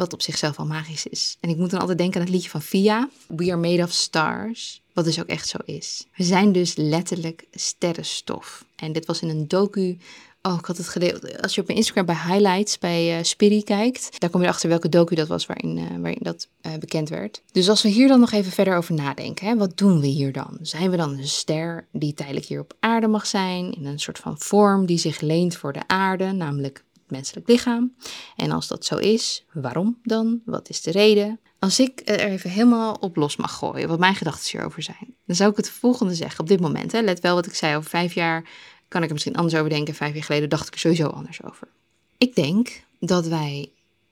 wat 0.00 0.12
op 0.12 0.22
zichzelf 0.22 0.58
al 0.58 0.66
magisch 0.66 1.06
is. 1.06 1.36
En 1.40 1.50
ik 1.50 1.56
moet 1.56 1.70
dan 1.70 1.80
altijd 1.80 1.98
denken 1.98 2.20
aan 2.20 2.26
het 2.26 2.34
liedje 2.34 2.50
van 2.50 2.62
Via, 2.62 3.08
We 3.26 3.44
Are 3.44 3.56
Made 3.56 3.82
of 3.82 3.92
Stars, 3.92 4.82
wat 4.92 5.04
dus 5.04 5.20
ook 5.20 5.26
echt 5.26 5.48
zo 5.48 5.58
is. 5.64 6.06
We 6.16 6.24
zijn 6.24 6.52
dus 6.52 6.76
letterlijk 6.76 7.44
sterrenstof. 7.50 8.64
En 8.76 8.92
dit 8.92 9.06
was 9.06 9.22
in 9.22 9.28
een 9.28 9.48
docu 9.48 9.98
Oh, 10.42 10.56
ik 10.58 10.64
had 10.64 10.76
het 10.76 10.88
gedeeld. 10.88 11.42
Als 11.42 11.54
je 11.54 11.60
op 11.60 11.66
mijn 11.66 11.78
Instagram 11.78 12.06
bij 12.06 12.14
highlights 12.14 12.78
bij 12.78 13.18
uh, 13.18 13.24
Spiri 13.24 13.62
kijkt, 13.62 14.20
daar 14.20 14.30
kom 14.30 14.42
je 14.42 14.48
achter 14.48 14.68
welke 14.68 14.88
docu 14.88 15.14
dat 15.14 15.28
was 15.28 15.46
waarin, 15.46 15.76
uh, 15.76 15.84
waarin 16.00 16.22
dat 16.22 16.48
uh, 16.62 16.72
bekend 16.78 17.08
werd. 17.08 17.42
Dus 17.52 17.68
als 17.68 17.82
we 17.82 17.88
hier 17.88 18.08
dan 18.08 18.20
nog 18.20 18.32
even 18.32 18.52
verder 18.52 18.76
over 18.76 18.94
nadenken, 18.94 19.46
hè, 19.46 19.56
wat 19.56 19.78
doen 19.78 20.00
we 20.00 20.06
hier 20.06 20.32
dan? 20.32 20.58
Zijn 20.62 20.90
we 20.90 20.96
dan 20.96 21.18
een 21.18 21.28
ster 21.28 21.86
die 21.92 22.14
tijdelijk 22.14 22.46
hier 22.46 22.60
op 22.60 22.76
aarde 22.80 23.06
mag 23.06 23.26
zijn, 23.26 23.72
in 23.72 23.86
een 23.86 24.00
soort 24.00 24.18
van 24.18 24.38
vorm 24.38 24.86
die 24.86 24.98
zich 24.98 25.20
leent 25.20 25.56
voor 25.56 25.72
de 25.72 25.82
aarde, 25.86 26.32
namelijk 26.32 26.84
menselijk 27.10 27.48
lichaam? 27.48 27.94
En 28.36 28.50
als 28.50 28.68
dat 28.68 28.84
zo 28.84 28.96
is, 28.96 29.44
waarom 29.52 29.98
dan? 30.02 30.40
Wat 30.44 30.68
is 30.68 30.80
de 30.82 30.90
reden? 30.90 31.40
Als 31.58 31.80
ik 31.80 32.02
er 32.04 32.20
even 32.20 32.50
helemaal 32.50 32.94
op 32.94 33.16
los 33.16 33.36
mag 33.36 33.54
gooien, 33.54 33.88
wat 33.88 33.98
mijn 33.98 34.14
gedachten 34.14 34.50
hierover 34.50 34.82
zijn. 34.82 35.14
dan 35.26 35.36
zou 35.36 35.50
ik 35.50 35.56
het 35.56 35.70
volgende 35.70 36.14
zeggen 36.14 36.40
op 36.40 36.48
dit 36.48 36.60
moment. 36.60 36.92
Hè. 36.92 37.00
Let 37.00 37.20
wel 37.20 37.34
wat 37.34 37.46
ik 37.46 37.54
zei, 37.54 37.76
over 37.76 37.90
vijf 37.90 38.14
jaar 38.14 38.48
kan 38.88 39.00
ik 39.00 39.06
er 39.06 39.12
misschien 39.12 39.36
anders 39.36 39.54
over 39.54 39.70
denken. 39.70 39.94
Vijf 39.94 40.14
jaar 40.14 40.24
geleden 40.24 40.48
dacht 40.48 40.66
ik 40.66 40.72
er 40.72 40.78
sowieso 40.78 41.06
anders 41.06 41.42
over. 41.42 41.68
Ik 42.18 42.34
denk 42.34 42.82
dat 42.98 43.26
wij 43.26 43.70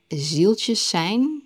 zieltjes 0.08 0.88
zijn 0.88 1.42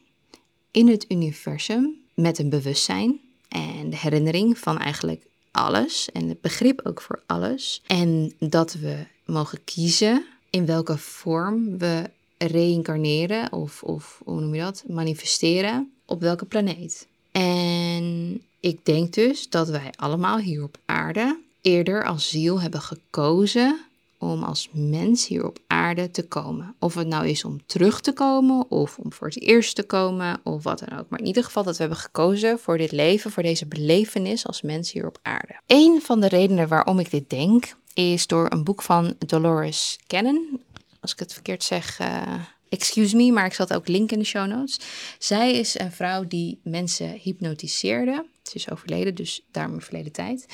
in 0.71 0.89
het 0.89 1.05
universum 1.09 2.01
met 2.15 2.39
een 2.39 2.49
bewustzijn 2.49 3.21
en 3.49 3.91
de 3.91 3.97
herinnering 3.97 4.59
van 4.59 4.79
eigenlijk 4.79 5.27
alles 5.51 6.09
en 6.13 6.29
het 6.29 6.41
begrip 6.41 6.81
ook 6.85 7.01
voor 7.01 7.23
alles. 7.27 7.83
En 7.87 8.33
dat 8.39 8.73
we 8.73 9.05
mogen 9.25 9.65
kiezen 9.65 10.27
in 10.53 10.67
welke 10.67 10.99
vorm 10.99 11.79
we 11.79 12.11
reïncarneren 12.39 13.53
of, 13.53 13.83
of 13.83 14.21
hoe 14.25 14.41
noem 14.41 14.55
je 14.55 14.61
dat, 14.61 14.85
manifesteren 14.87 15.93
op 16.07 16.21
welke 16.21 16.45
planeet. 16.45 17.07
En 17.31 18.41
ik 18.61 18.85
denk 18.85 19.13
dus 19.13 19.49
dat 19.49 19.69
wij 19.69 19.91
allemaal 19.97 20.39
hier 20.39 20.63
op 20.63 20.79
aarde 20.85 21.39
eerder 21.61 22.05
als 22.05 22.29
ziel 22.29 22.61
hebben 22.61 22.81
gekozen 22.81 23.81
om 24.19 24.43
als 24.43 24.69
mens 24.73 25.27
hier 25.27 25.47
op 25.47 25.59
aarde 25.67 26.11
te 26.11 26.29
komen. 26.29 26.75
Of 26.79 26.95
het 26.95 27.07
nou 27.07 27.29
is 27.29 27.45
om 27.45 27.61
terug 27.67 28.01
te 28.01 28.13
komen 28.13 28.71
of 28.71 28.99
om 28.99 29.13
voor 29.13 29.27
het 29.27 29.41
eerst 29.41 29.75
te 29.75 29.83
komen 29.83 30.41
of 30.43 30.63
wat 30.63 30.79
dan 30.79 30.99
ook. 30.99 31.09
Maar 31.09 31.19
in 31.19 31.27
ieder 31.27 31.45
geval 31.45 31.63
dat 31.63 31.77
we 31.77 31.81
hebben 31.81 32.01
gekozen 32.01 32.59
voor 32.59 32.79
dit 32.79 32.93
leven, 32.93 33.31
voor 33.31 33.43
deze 33.43 33.67
belevenis 33.67 34.47
als 34.47 34.63
mens 34.63 34.93
hier 34.93 35.07
op 35.07 35.19
aarde. 35.23 35.61
Een 35.67 36.01
van 36.03 36.21
de 36.21 36.29
redenen 36.29 36.69
waarom 36.69 36.99
ik 36.99 37.11
dit 37.11 37.31
denk 37.31 37.75
is 37.95 38.27
door 38.27 38.53
een 38.53 38.65
boek 38.65 38.83
van 38.83 39.15
Dolores 39.19 39.99
Cannon. 40.07 40.63
Als 41.01 41.13
ik 41.13 41.19
het 41.19 41.33
verkeerd 41.33 41.63
zeg, 41.63 42.01
uh, 42.01 42.35
excuse 42.69 43.17
me, 43.17 43.33
maar 43.33 43.47
ik 43.47 43.55
zal 43.55 43.67
het 43.67 43.77
ook 43.77 43.89
linken 43.89 44.17
in 44.17 44.23
de 44.23 44.29
show 44.29 44.47
notes. 44.47 44.81
Zij 45.19 45.53
is 45.53 45.79
een 45.79 45.93
vrouw 45.93 46.27
die 46.27 46.61
mensen 46.63 47.11
hypnotiseerde. 47.11 48.27
Ze 48.43 48.55
is 48.55 48.71
overleden, 48.71 49.15
dus 49.15 49.41
daarom 49.51 49.81
verleden 49.81 50.13
tijd. 50.13 50.47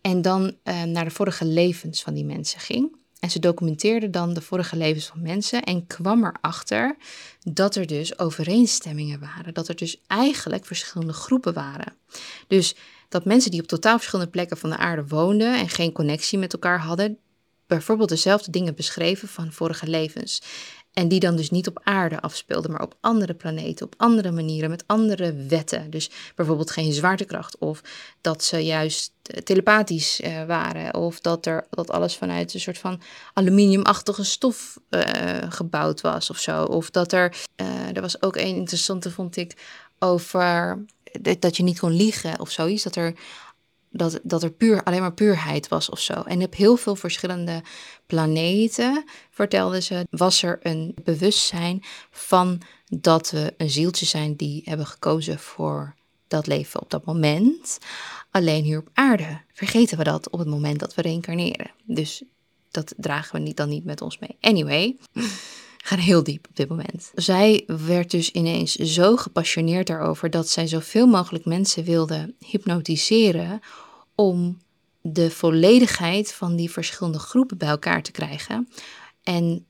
En 0.00 0.22
dan 0.22 0.56
uh, 0.64 0.82
naar 0.82 1.04
de 1.04 1.10
vorige 1.10 1.44
levens 1.44 2.02
van 2.02 2.14
die 2.14 2.24
mensen 2.24 2.60
ging. 2.60 3.00
En 3.20 3.30
ze 3.30 3.38
documenteerde 3.38 4.10
dan 4.10 4.34
de 4.34 4.40
vorige 4.40 4.76
levens 4.76 5.06
van 5.06 5.22
mensen 5.22 5.62
en 5.62 5.86
kwam 5.86 6.24
erachter 6.24 6.96
dat 7.40 7.76
er 7.76 7.86
dus 7.86 8.18
overeenstemmingen 8.18 9.20
waren. 9.20 9.54
Dat 9.54 9.68
er 9.68 9.76
dus 9.76 10.00
eigenlijk 10.06 10.66
verschillende 10.66 11.12
groepen 11.12 11.52
waren. 11.52 11.96
Dus 12.46 12.74
dat 13.12 13.24
mensen 13.24 13.50
die 13.50 13.60
op 13.60 13.66
totaal 13.66 13.96
verschillende 13.96 14.30
plekken 14.30 14.56
van 14.56 14.70
de 14.70 14.76
aarde 14.76 15.06
woonden 15.06 15.58
en 15.58 15.68
geen 15.68 15.92
connectie 15.92 16.38
met 16.38 16.52
elkaar 16.52 16.80
hadden, 16.80 17.18
bijvoorbeeld 17.66 18.08
dezelfde 18.08 18.50
dingen 18.50 18.74
beschreven 18.74 19.28
van 19.28 19.52
vorige 19.52 19.86
levens. 19.86 20.42
En 20.92 21.08
die 21.08 21.20
dan 21.20 21.36
dus 21.36 21.50
niet 21.50 21.68
op 21.68 21.80
aarde 21.82 22.20
afspeelden, 22.20 22.70
maar 22.70 22.82
op 22.82 22.96
andere 23.00 23.34
planeten, 23.34 23.86
op 23.86 23.94
andere 23.96 24.30
manieren, 24.30 24.70
met 24.70 24.84
andere 24.86 25.34
wetten. 25.34 25.90
Dus 25.90 26.10
bijvoorbeeld 26.34 26.70
geen 26.70 26.92
zwaartekracht, 26.92 27.58
of 27.58 27.80
dat 28.20 28.44
ze 28.44 28.58
juist 28.58 29.12
telepathisch 29.44 30.20
uh, 30.20 30.44
waren, 30.44 30.94
of 30.94 31.20
dat, 31.20 31.46
er, 31.46 31.66
dat 31.70 31.90
alles 31.90 32.16
vanuit 32.16 32.54
een 32.54 32.60
soort 32.60 32.78
van 32.78 33.00
aluminiumachtige 33.34 34.24
stof 34.24 34.78
uh, 34.90 35.02
gebouwd 35.48 36.00
was 36.00 36.30
of 36.30 36.38
zo. 36.38 36.64
Of 36.64 36.90
dat 36.90 37.12
er, 37.12 37.36
uh, 37.56 37.96
er 37.96 38.00
was 38.00 38.22
ook 38.22 38.36
een 38.36 38.56
interessante, 38.56 39.10
vond 39.10 39.36
ik, 39.36 39.56
over 39.98 40.84
dat 41.38 41.56
je 41.56 41.62
niet 41.62 41.78
kon 41.78 41.92
liegen 41.92 42.40
of 42.40 42.50
zoiets. 42.50 42.82
Dat 42.82 42.96
er 42.96 43.14
dat, 43.92 44.20
dat 44.22 44.42
er 44.42 44.50
puur, 44.50 44.82
alleen 44.82 45.00
maar 45.00 45.14
puurheid 45.14 45.68
was 45.68 45.88
of 45.88 46.00
zo. 46.00 46.12
En 46.12 46.42
op 46.42 46.54
heel 46.54 46.76
veel 46.76 46.96
verschillende 46.96 47.62
planeten, 48.06 49.04
vertelde 49.30 49.80
ze, 49.80 50.06
was 50.10 50.42
er 50.42 50.58
een 50.62 50.94
bewustzijn 51.04 51.82
van 52.10 52.60
dat 52.84 53.30
we 53.30 53.54
een 53.56 53.70
zieltje 53.70 54.06
zijn 54.06 54.36
die 54.36 54.62
hebben 54.64 54.86
gekozen 54.86 55.38
voor 55.38 55.94
dat 56.28 56.46
leven 56.46 56.80
op 56.80 56.90
dat 56.90 57.04
moment. 57.04 57.78
Alleen 58.30 58.64
hier 58.64 58.78
op 58.78 58.88
aarde 58.92 59.40
vergeten 59.52 59.98
we 59.98 60.04
dat 60.04 60.30
op 60.30 60.38
het 60.38 60.48
moment 60.48 60.80
dat 60.80 60.94
we 60.94 61.02
reïncarneren. 61.02 61.70
Dus 61.84 62.22
dat 62.70 62.94
dragen 62.96 63.34
we 63.34 63.40
niet, 63.40 63.56
dan 63.56 63.68
niet 63.68 63.84
met 63.84 64.00
ons 64.00 64.18
mee. 64.18 64.36
Anyway, 64.40 64.96
gaan 65.84 65.98
heel 65.98 66.22
diep 66.22 66.46
op 66.48 66.56
dit 66.56 66.68
moment. 66.68 67.10
Zij 67.14 67.64
werd 67.66 68.10
dus 68.10 68.30
ineens 68.30 68.74
zo 68.74 69.16
gepassioneerd 69.16 69.86
daarover 69.86 70.30
dat 70.30 70.48
zij 70.48 70.66
zoveel 70.66 71.06
mogelijk 71.06 71.44
mensen 71.44 71.84
wilde 71.84 72.34
hypnotiseren 72.38 73.60
om 74.14 74.58
de 75.00 75.30
volledigheid 75.30 76.32
van 76.32 76.56
die 76.56 76.70
verschillende 76.70 77.18
groepen 77.18 77.58
bij 77.58 77.68
elkaar 77.68 78.02
te 78.02 78.10
krijgen 78.10 78.68
en 79.22 79.66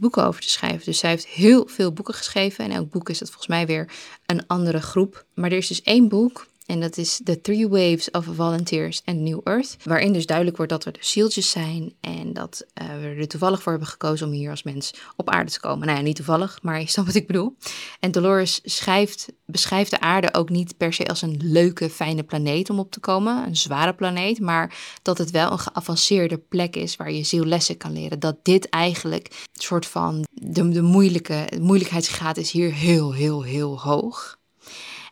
boeken 0.00 0.24
over 0.24 0.40
te 0.40 0.50
schrijven. 0.50 0.84
Dus 0.84 0.98
zij 0.98 1.10
heeft 1.10 1.26
heel 1.26 1.66
veel 1.66 1.92
boeken 1.92 2.14
geschreven 2.14 2.64
en 2.64 2.70
elk 2.70 2.90
boek 2.90 3.08
is 3.08 3.18
dat 3.18 3.28
volgens 3.28 3.48
mij 3.48 3.66
weer 3.66 3.92
een 4.26 4.46
andere 4.46 4.80
groep. 4.80 5.24
Maar 5.34 5.50
er 5.50 5.56
is 5.56 5.68
dus 5.68 5.82
één 5.82 6.08
boek 6.08 6.46
en 6.72 6.80
dat 6.80 6.96
is 6.96 7.20
The 7.24 7.40
Three 7.40 7.68
Waves 7.68 8.10
of 8.10 8.24
Volunteers 8.24 9.02
and 9.04 9.18
New 9.18 9.40
Earth. 9.44 9.76
Waarin 9.84 10.12
dus 10.12 10.26
duidelijk 10.26 10.56
wordt 10.56 10.72
dat 10.72 10.84
we 10.84 10.90
de 10.90 10.98
zieltjes 11.00 11.50
zijn. 11.50 11.92
En 12.00 12.32
dat 12.32 12.64
uh, 12.82 12.88
we 12.88 13.14
er 13.18 13.28
toevallig 13.28 13.62
voor 13.62 13.72
hebben 13.72 13.90
gekozen 13.90 14.26
om 14.26 14.32
hier 14.32 14.50
als 14.50 14.62
mens 14.62 14.94
op 15.16 15.30
aarde 15.30 15.50
te 15.50 15.60
komen. 15.60 15.86
Nou 15.86 15.98
ja, 15.98 16.04
niet 16.04 16.16
toevallig, 16.16 16.58
maar 16.62 16.80
je 16.80 16.88
snapt 16.88 17.08
wat 17.08 17.16
ik 17.16 17.26
bedoel. 17.26 17.56
En 18.00 18.10
Dolores 18.10 18.60
schrijft, 18.64 19.32
beschrijft 19.46 19.90
de 19.90 20.00
aarde 20.00 20.34
ook 20.34 20.48
niet 20.48 20.76
per 20.76 20.92
se 20.92 21.06
als 21.06 21.22
een 21.22 21.40
leuke, 21.42 21.90
fijne 21.90 22.22
planeet 22.22 22.70
om 22.70 22.78
op 22.78 22.90
te 22.90 23.00
komen. 23.00 23.46
Een 23.46 23.56
zware 23.56 23.94
planeet. 23.94 24.40
Maar 24.40 24.76
dat 25.02 25.18
het 25.18 25.30
wel 25.30 25.52
een 25.52 25.58
geavanceerde 25.58 26.38
plek 26.38 26.76
is 26.76 26.96
waar 26.96 27.12
je 27.12 27.24
ziel 27.24 27.44
lessen 27.44 27.76
kan 27.76 27.92
leren. 27.92 28.20
Dat 28.20 28.36
dit 28.42 28.68
eigenlijk 28.68 29.26
een 29.30 29.62
soort 29.62 29.86
van 29.86 30.26
de, 30.32 30.68
de 30.68 30.82
moeilijke, 30.82 31.48
moeilijkheidsgraad 31.60 32.36
is 32.36 32.50
hier 32.50 32.72
heel, 32.72 33.12
heel, 33.12 33.42
heel 33.42 33.80
hoog. 33.80 34.40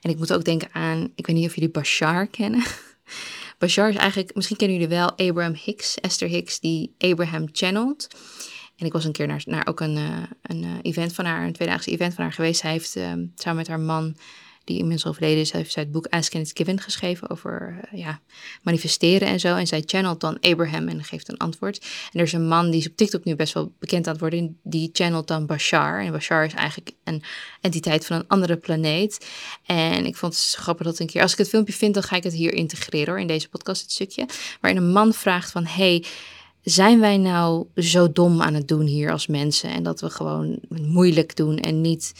En 0.00 0.10
ik 0.10 0.18
moet 0.18 0.32
ook 0.32 0.44
denken 0.44 0.68
aan, 0.72 1.12
ik 1.14 1.26
weet 1.26 1.36
niet 1.36 1.46
of 1.46 1.54
jullie 1.54 1.70
Bashar 1.70 2.26
kennen. 2.26 2.62
Bashar 3.58 3.88
is 3.88 3.96
eigenlijk, 3.96 4.34
misschien 4.34 4.56
kennen 4.56 4.76
jullie 4.76 4.96
wel 4.96 5.10
Abraham 5.10 5.54
Hicks, 5.64 5.94
Esther 5.94 6.28
Hicks, 6.28 6.60
die 6.60 6.94
Abraham 6.98 7.48
channelt. 7.52 8.06
En 8.76 8.86
ik 8.86 8.92
was 8.92 9.04
een 9.04 9.12
keer 9.12 9.26
naar, 9.26 9.42
naar 9.46 9.66
ook 9.66 9.80
een, 9.80 9.96
uh, 9.96 10.22
een 10.42 10.62
uh, 10.62 10.70
event 10.82 11.14
van 11.14 11.24
haar, 11.24 11.46
een 11.46 11.52
tweedaagse 11.52 11.90
event 11.90 12.14
van 12.14 12.24
haar 12.24 12.32
geweest. 12.32 12.60
Zij 12.60 12.70
heeft 12.70 12.96
uh, 12.96 13.12
samen 13.34 13.56
met 13.56 13.68
haar 13.68 13.80
man 13.80 14.16
die 14.70 14.78
inmiddels 14.78 15.06
overleden 15.06 15.40
is, 15.40 15.52
heeft 15.52 15.72
zij 15.72 15.82
het 15.82 15.92
boek 15.92 16.06
Ask 16.06 16.34
and 16.34 16.44
It's 16.44 16.52
Given 16.54 16.80
geschreven 16.80 17.30
over 17.30 17.80
uh, 17.92 18.00
ja, 18.00 18.20
manifesteren 18.62 19.28
en 19.28 19.40
zo. 19.40 19.56
En 19.56 19.66
zij 19.66 19.82
channelt 19.86 20.20
dan 20.20 20.40
Abraham 20.40 20.88
en 20.88 21.04
geeft 21.04 21.28
een 21.28 21.36
antwoord. 21.36 21.78
En 22.12 22.18
er 22.18 22.26
is 22.26 22.32
een 22.32 22.48
man 22.48 22.70
die 22.70 22.80
is 22.80 22.88
op 22.88 22.96
TikTok 22.96 23.24
nu 23.24 23.36
best 23.36 23.54
wel 23.54 23.72
bekend 23.78 24.06
aan 24.06 24.12
het 24.12 24.20
worden, 24.20 24.58
die 24.62 24.90
channelt 24.92 25.28
dan 25.28 25.46
Bashar. 25.46 26.00
En 26.00 26.12
Bashar 26.12 26.44
is 26.44 26.54
eigenlijk 26.54 26.92
een 27.04 27.22
entiteit 27.60 28.06
van 28.06 28.16
een 28.16 28.28
andere 28.28 28.56
planeet. 28.56 29.26
En 29.66 30.06
ik 30.06 30.16
vond 30.16 30.34
het 30.34 30.54
grappig 30.58 30.86
dat 30.86 30.98
een 30.98 31.06
keer, 31.06 31.22
als 31.22 31.32
ik 31.32 31.38
het 31.38 31.48
filmpje 31.48 31.72
vind, 31.72 31.94
dan 31.94 32.02
ga 32.02 32.16
ik 32.16 32.22
het 32.22 32.34
hier 32.34 32.52
integreren 32.52 33.08
hoor, 33.08 33.20
in 33.20 33.26
deze 33.26 33.48
podcast, 33.48 33.82
het 33.82 33.90
stukje. 33.90 34.26
Waarin 34.60 34.82
een 34.82 34.92
man 34.92 35.12
vraagt 35.12 35.50
van, 35.50 35.66
hey, 35.66 36.04
zijn 36.62 37.00
wij 37.00 37.16
nou 37.16 37.66
zo 37.74 38.12
dom 38.12 38.42
aan 38.42 38.54
het 38.54 38.68
doen 38.68 38.86
hier 38.86 39.10
als 39.10 39.26
mensen? 39.26 39.70
En 39.70 39.82
dat 39.82 40.00
we 40.00 40.10
gewoon 40.10 40.58
moeilijk 40.68 41.36
doen 41.36 41.58
en 41.58 41.80
niet 41.80 42.12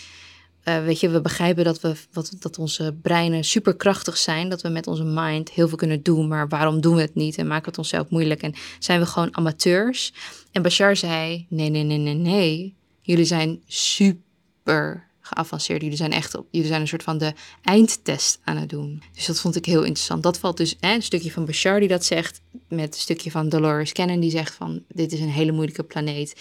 uh, 0.64 0.84
weet 0.84 1.00
je, 1.00 1.08
we 1.08 1.20
begrijpen 1.20 1.64
dat, 1.64 1.80
we, 1.80 1.94
wat, 2.12 2.36
dat 2.38 2.58
onze 2.58 2.96
breinen 3.02 3.44
superkrachtig 3.44 4.16
zijn, 4.16 4.48
dat 4.48 4.62
we 4.62 4.68
met 4.68 4.86
onze 4.86 5.04
mind 5.04 5.50
heel 5.50 5.68
veel 5.68 5.76
kunnen 5.76 6.02
doen, 6.02 6.28
maar 6.28 6.48
waarom 6.48 6.80
doen 6.80 6.94
we 6.94 7.00
het 7.00 7.14
niet 7.14 7.38
en 7.38 7.46
maken 7.46 7.64
we 7.64 7.68
het 7.68 7.78
onszelf 7.78 8.08
moeilijk 8.08 8.42
en 8.42 8.54
zijn 8.78 9.00
we 9.00 9.06
gewoon 9.06 9.36
amateurs? 9.36 10.12
En 10.52 10.62
Bashar 10.62 10.96
zei, 10.96 11.46
nee, 11.48 11.70
nee, 11.70 11.82
nee, 11.82 11.98
nee, 11.98 12.14
nee, 12.14 12.74
jullie 13.02 13.24
zijn 13.24 13.62
super 13.66 15.08
geavanceerd, 15.20 15.82
jullie 15.82 15.96
zijn 15.96 16.12
echt 16.12 16.34
op, 16.34 16.46
jullie 16.50 16.68
zijn 16.68 16.80
een 16.80 16.88
soort 16.88 17.02
van 17.02 17.18
de 17.18 17.32
eindtest 17.62 18.38
aan 18.44 18.56
het 18.56 18.68
doen. 18.68 19.02
Dus 19.14 19.26
dat 19.26 19.40
vond 19.40 19.56
ik 19.56 19.64
heel 19.64 19.82
interessant. 19.82 20.22
Dat 20.22 20.38
valt 20.38 20.56
dus, 20.56 20.76
hè, 20.80 20.94
een 20.94 21.02
stukje 21.02 21.32
van 21.32 21.44
Bashar 21.44 21.80
die 21.80 21.88
dat 21.88 22.04
zegt, 22.04 22.40
met 22.70 22.94
een 22.94 23.00
stukje 23.00 23.30
van 23.30 23.48
Dolores 23.48 23.92
Cannon 23.92 24.20
die 24.20 24.30
zegt 24.30 24.54
van, 24.54 24.82
dit 24.88 25.12
is 25.12 25.20
een 25.20 25.28
hele 25.28 25.52
moeilijke 25.52 25.84
planeet. 25.84 26.40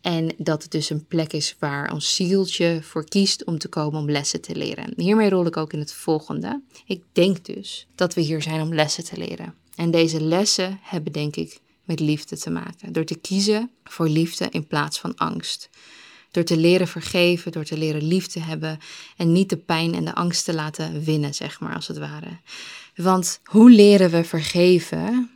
En 0.00 0.34
dat 0.36 0.62
het 0.62 0.72
dus 0.72 0.90
een 0.90 1.06
plek 1.06 1.32
is 1.32 1.56
waar 1.58 1.92
ons 1.92 2.14
zieltje 2.14 2.78
voor 2.82 3.08
kiest 3.08 3.44
om 3.44 3.58
te 3.58 3.68
komen 3.68 4.00
om 4.00 4.10
lessen 4.10 4.40
te 4.40 4.56
leren. 4.56 4.92
Hiermee 4.96 5.30
rol 5.30 5.46
ik 5.46 5.56
ook 5.56 5.72
in 5.72 5.78
het 5.78 5.92
volgende. 5.92 6.62
Ik 6.86 7.02
denk 7.12 7.44
dus 7.44 7.86
dat 7.94 8.14
we 8.14 8.20
hier 8.20 8.42
zijn 8.42 8.60
om 8.60 8.74
lessen 8.74 9.04
te 9.04 9.16
leren. 9.16 9.54
En 9.74 9.90
deze 9.90 10.20
lessen 10.20 10.78
hebben 10.82 11.12
denk 11.12 11.36
ik 11.36 11.60
met 11.84 12.00
liefde 12.00 12.38
te 12.38 12.50
maken. 12.50 12.92
Door 12.92 13.04
te 13.04 13.18
kiezen 13.18 13.70
voor 13.84 14.08
liefde 14.08 14.46
in 14.50 14.66
plaats 14.66 14.98
van 14.98 15.14
angst. 15.14 15.68
Door 16.30 16.44
te 16.44 16.56
leren 16.56 16.88
vergeven, 16.88 17.52
door 17.52 17.64
te 17.64 17.78
leren 17.78 18.02
lief 18.02 18.26
te 18.26 18.40
hebben 18.40 18.78
en 19.16 19.32
niet 19.32 19.48
de 19.48 19.56
pijn 19.56 19.94
en 19.94 20.04
de 20.04 20.14
angst 20.14 20.44
te 20.44 20.54
laten 20.54 21.04
winnen, 21.04 21.34
zeg 21.34 21.60
maar, 21.60 21.74
als 21.74 21.88
het 21.88 21.98
ware. 21.98 22.38
Want 22.94 23.40
hoe 23.44 23.70
leren 23.70 24.10
we 24.10 24.24
vergeven 24.24 25.30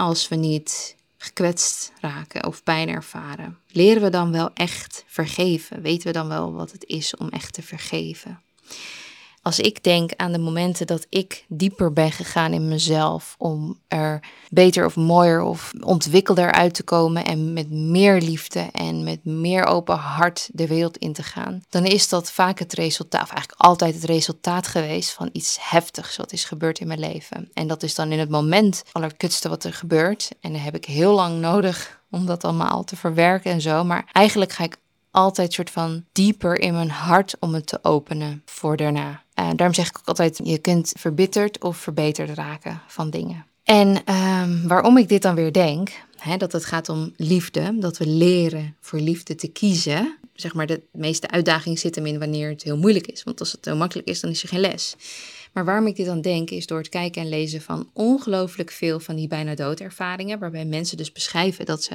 als 0.00 0.28
we 0.28 0.36
niet 0.36 0.96
gekwetst 1.18 1.92
raken 2.00 2.46
of 2.46 2.62
pijn 2.62 2.88
ervaren? 2.88 3.58
Leren 3.70 4.02
we 4.02 4.10
dan 4.10 4.32
wel 4.32 4.50
echt 4.54 5.04
vergeven? 5.06 5.82
Weten 5.82 6.06
we 6.06 6.12
dan 6.12 6.28
wel 6.28 6.52
wat 6.52 6.72
het 6.72 6.84
is 6.86 7.16
om 7.16 7.28
echt 7.28 7.52
te 7.54 7.62
vergeven? 7.62 8.40
Als 9.42 9.58
ik 9.58 9.82
denk 9.82 10.12
aan 10.16 10.32
de 10.32 10.38
momenten 10.38 10.86
dat 10.86 11.06
ik 11.08 11.44
dieper 11.48 11.92
ben 11.92 12.12
gegaan 12.12 12.52
in 12.52 12.68
mezelf 12.68 13.34
om 13.38 13.78
er 13.88 14.22
beter 14.48 14.84
of 14.84 14.96
mooier 14.96 15.42
of 15.42 15.72
ontwikkelder 15.80 16.52
uit 16.52 16.74
te 16.74 16.82
komen 16.82 17.24
en 17.24 17.52
met 17.52 17.70
meer 17.70 18.20
liefde 18.20 18.68
en 18.72 19.04
met 19.04 19.24
meer 19.24 19.64
open 19.64 19.96
hart 19.96 20.48
de 20.52 20.66
wereld 20.66 20.96
in 20.96 21.12
te 21.12 21.22
gaan, 21.22 21.64
dan 21.68 21.84
is 21.84 22.08
dat 22.08 22.32
vaak 22.32 22.58
het 22.58 22.72
resultaat, 22.72 23.22
of 23.22 23.30
eigenlijk 23.30 23.60
altijd 23.60 23.94
het 23.94 24.04
resultaat 24.04 24.66
geweest 24.66 25.10
van 25.10 25.28
iets 25.32 25.58
heftigs 25.60 26.16
wat 26.16 26.32
is 26.32 26.44
gebeurd 26.44 26.78
in 26.78 26.86
mijn 26.86 27.00
leven. 27.00 27.50
En 27.52 27.66
dat 27.66 27.82
is 27.82 27.94
dan 27.94 28.12
in 28.12 28.18
het 28.18 28.30
moment 28.30 28.82
allerkutste 28.92 29.48
wat 29.48 29.64
er 29.64 29.72
gebeurt. 29.72 30.30
En 30.40 30.52
dan 30.52 30.60
heb 30.60 30.74
ik 30.74 30.84
heel 30.84 31.14
lang 31.14 31.40
nodig 31.40 32.00
om 32.10 32.26
dat 32.26 32.44
allemaal 32.44 32.84
te 32.84 32.96
verwerken 32.96 33.52
en 33.52 33.60
zo. 33.60 33.84
Maar 33.84 34.08
eigenlijk 34.12 34.52
ga 34.52 34.64
ik 34.64 34.76
altijd 35.10 35.52
soort 35.52 35.70
van 35.70 36.04
dieper 36.12 36.58
in 36.58 36.72
mijn 36.72 36.90
hart 36.90 37.36
om 37.38 37.54
het 37.54 37.66
te 37.66 37.78
openen 37.84 38.42
voor 38.44 38.76
daarna. 38.76 39.22
Uh, 39.40 39.50
daarom 39.56 39.74
zeg 39.74 39.88
ik 39.88 39.98
ook 39.98 40.06
altijd, 40.06 40.40
je 40.44 40.58
kunt 40.58 40.92
verbitterd 40.98 41.62
of 41.62 41.76
verbeterd 41.76 42.30
raken 42.30 42.80
van 42.86 43.10
dingen. 43.10 43.46
En 43.64 44.14
um, 44.14 44.68
waarom 44.68 44.96
ik 44.98 45.08
dit 45.08 45.22
dan 45.22 45.34
weer 45.34 45.52
denk, 45.52 45.90
hè, 46.16 46.36
dat 46.36 46.52
het 46.52 46.64
gaat 46.64 46.88
om 46.88 47.12
liefde, 47.16 47.78
dat 47.78 47.98
we 47.98 48.06
leren 48.06 48.76
voor 48.80 48.98
liefde 48.98 49.34
te 49.34 49.48
kiezen. 49.48 50.18
Zeg 50.34 50.54
maar, 50.54 50.66
de 50.66 50.82
meeste 50.92 51.30
uitdaging 51.30 51.78
zit 51.78 51.94
hem 51.94 52.06
in 52.06 52.18
wanneer 52.18 52.48
het 52.48 52.62
heel 52.62 52.76
moeilijk 52.76 53.06
is. 53.06 53.22
Want 53.22 53.40
als 53.40 53.52
het 53.52 53.64
heel 53.64 53.76
makkelijk 53.76 54.08
is, 54.08 54.20
dan 54.20 54.30
is 54.30 54.42
er 54.42 54.48
geen 54.48 54.60
les. 54.60 54.96
Maar 55.52 55.64
waarom 55.64 55.86
ik 55.86 55.96
dit 55.96 56.06
dan 56.06 56.20
denk, 56.20 56.50
is 56.50 56.66
door 56.66 56.78
het 56.78 56.88
kijken 56.88 57.22
en 57.22 57.28
lezen 57.28 57.62
van 57.62 57.90
ongelooflijk 57.92 58.70
veel 58.70 59.00
van 59.00 59.16
die 59.16 59.28
bijna 59.28 59.54
doodervaringen, 59.54 60.38
waarbij 60.38 60.64
mensen 60.64 60.96
dus 60.96 61.12
beschrijven 61.12 61.66
dat 61.66 61.82
ze 61.82 61.94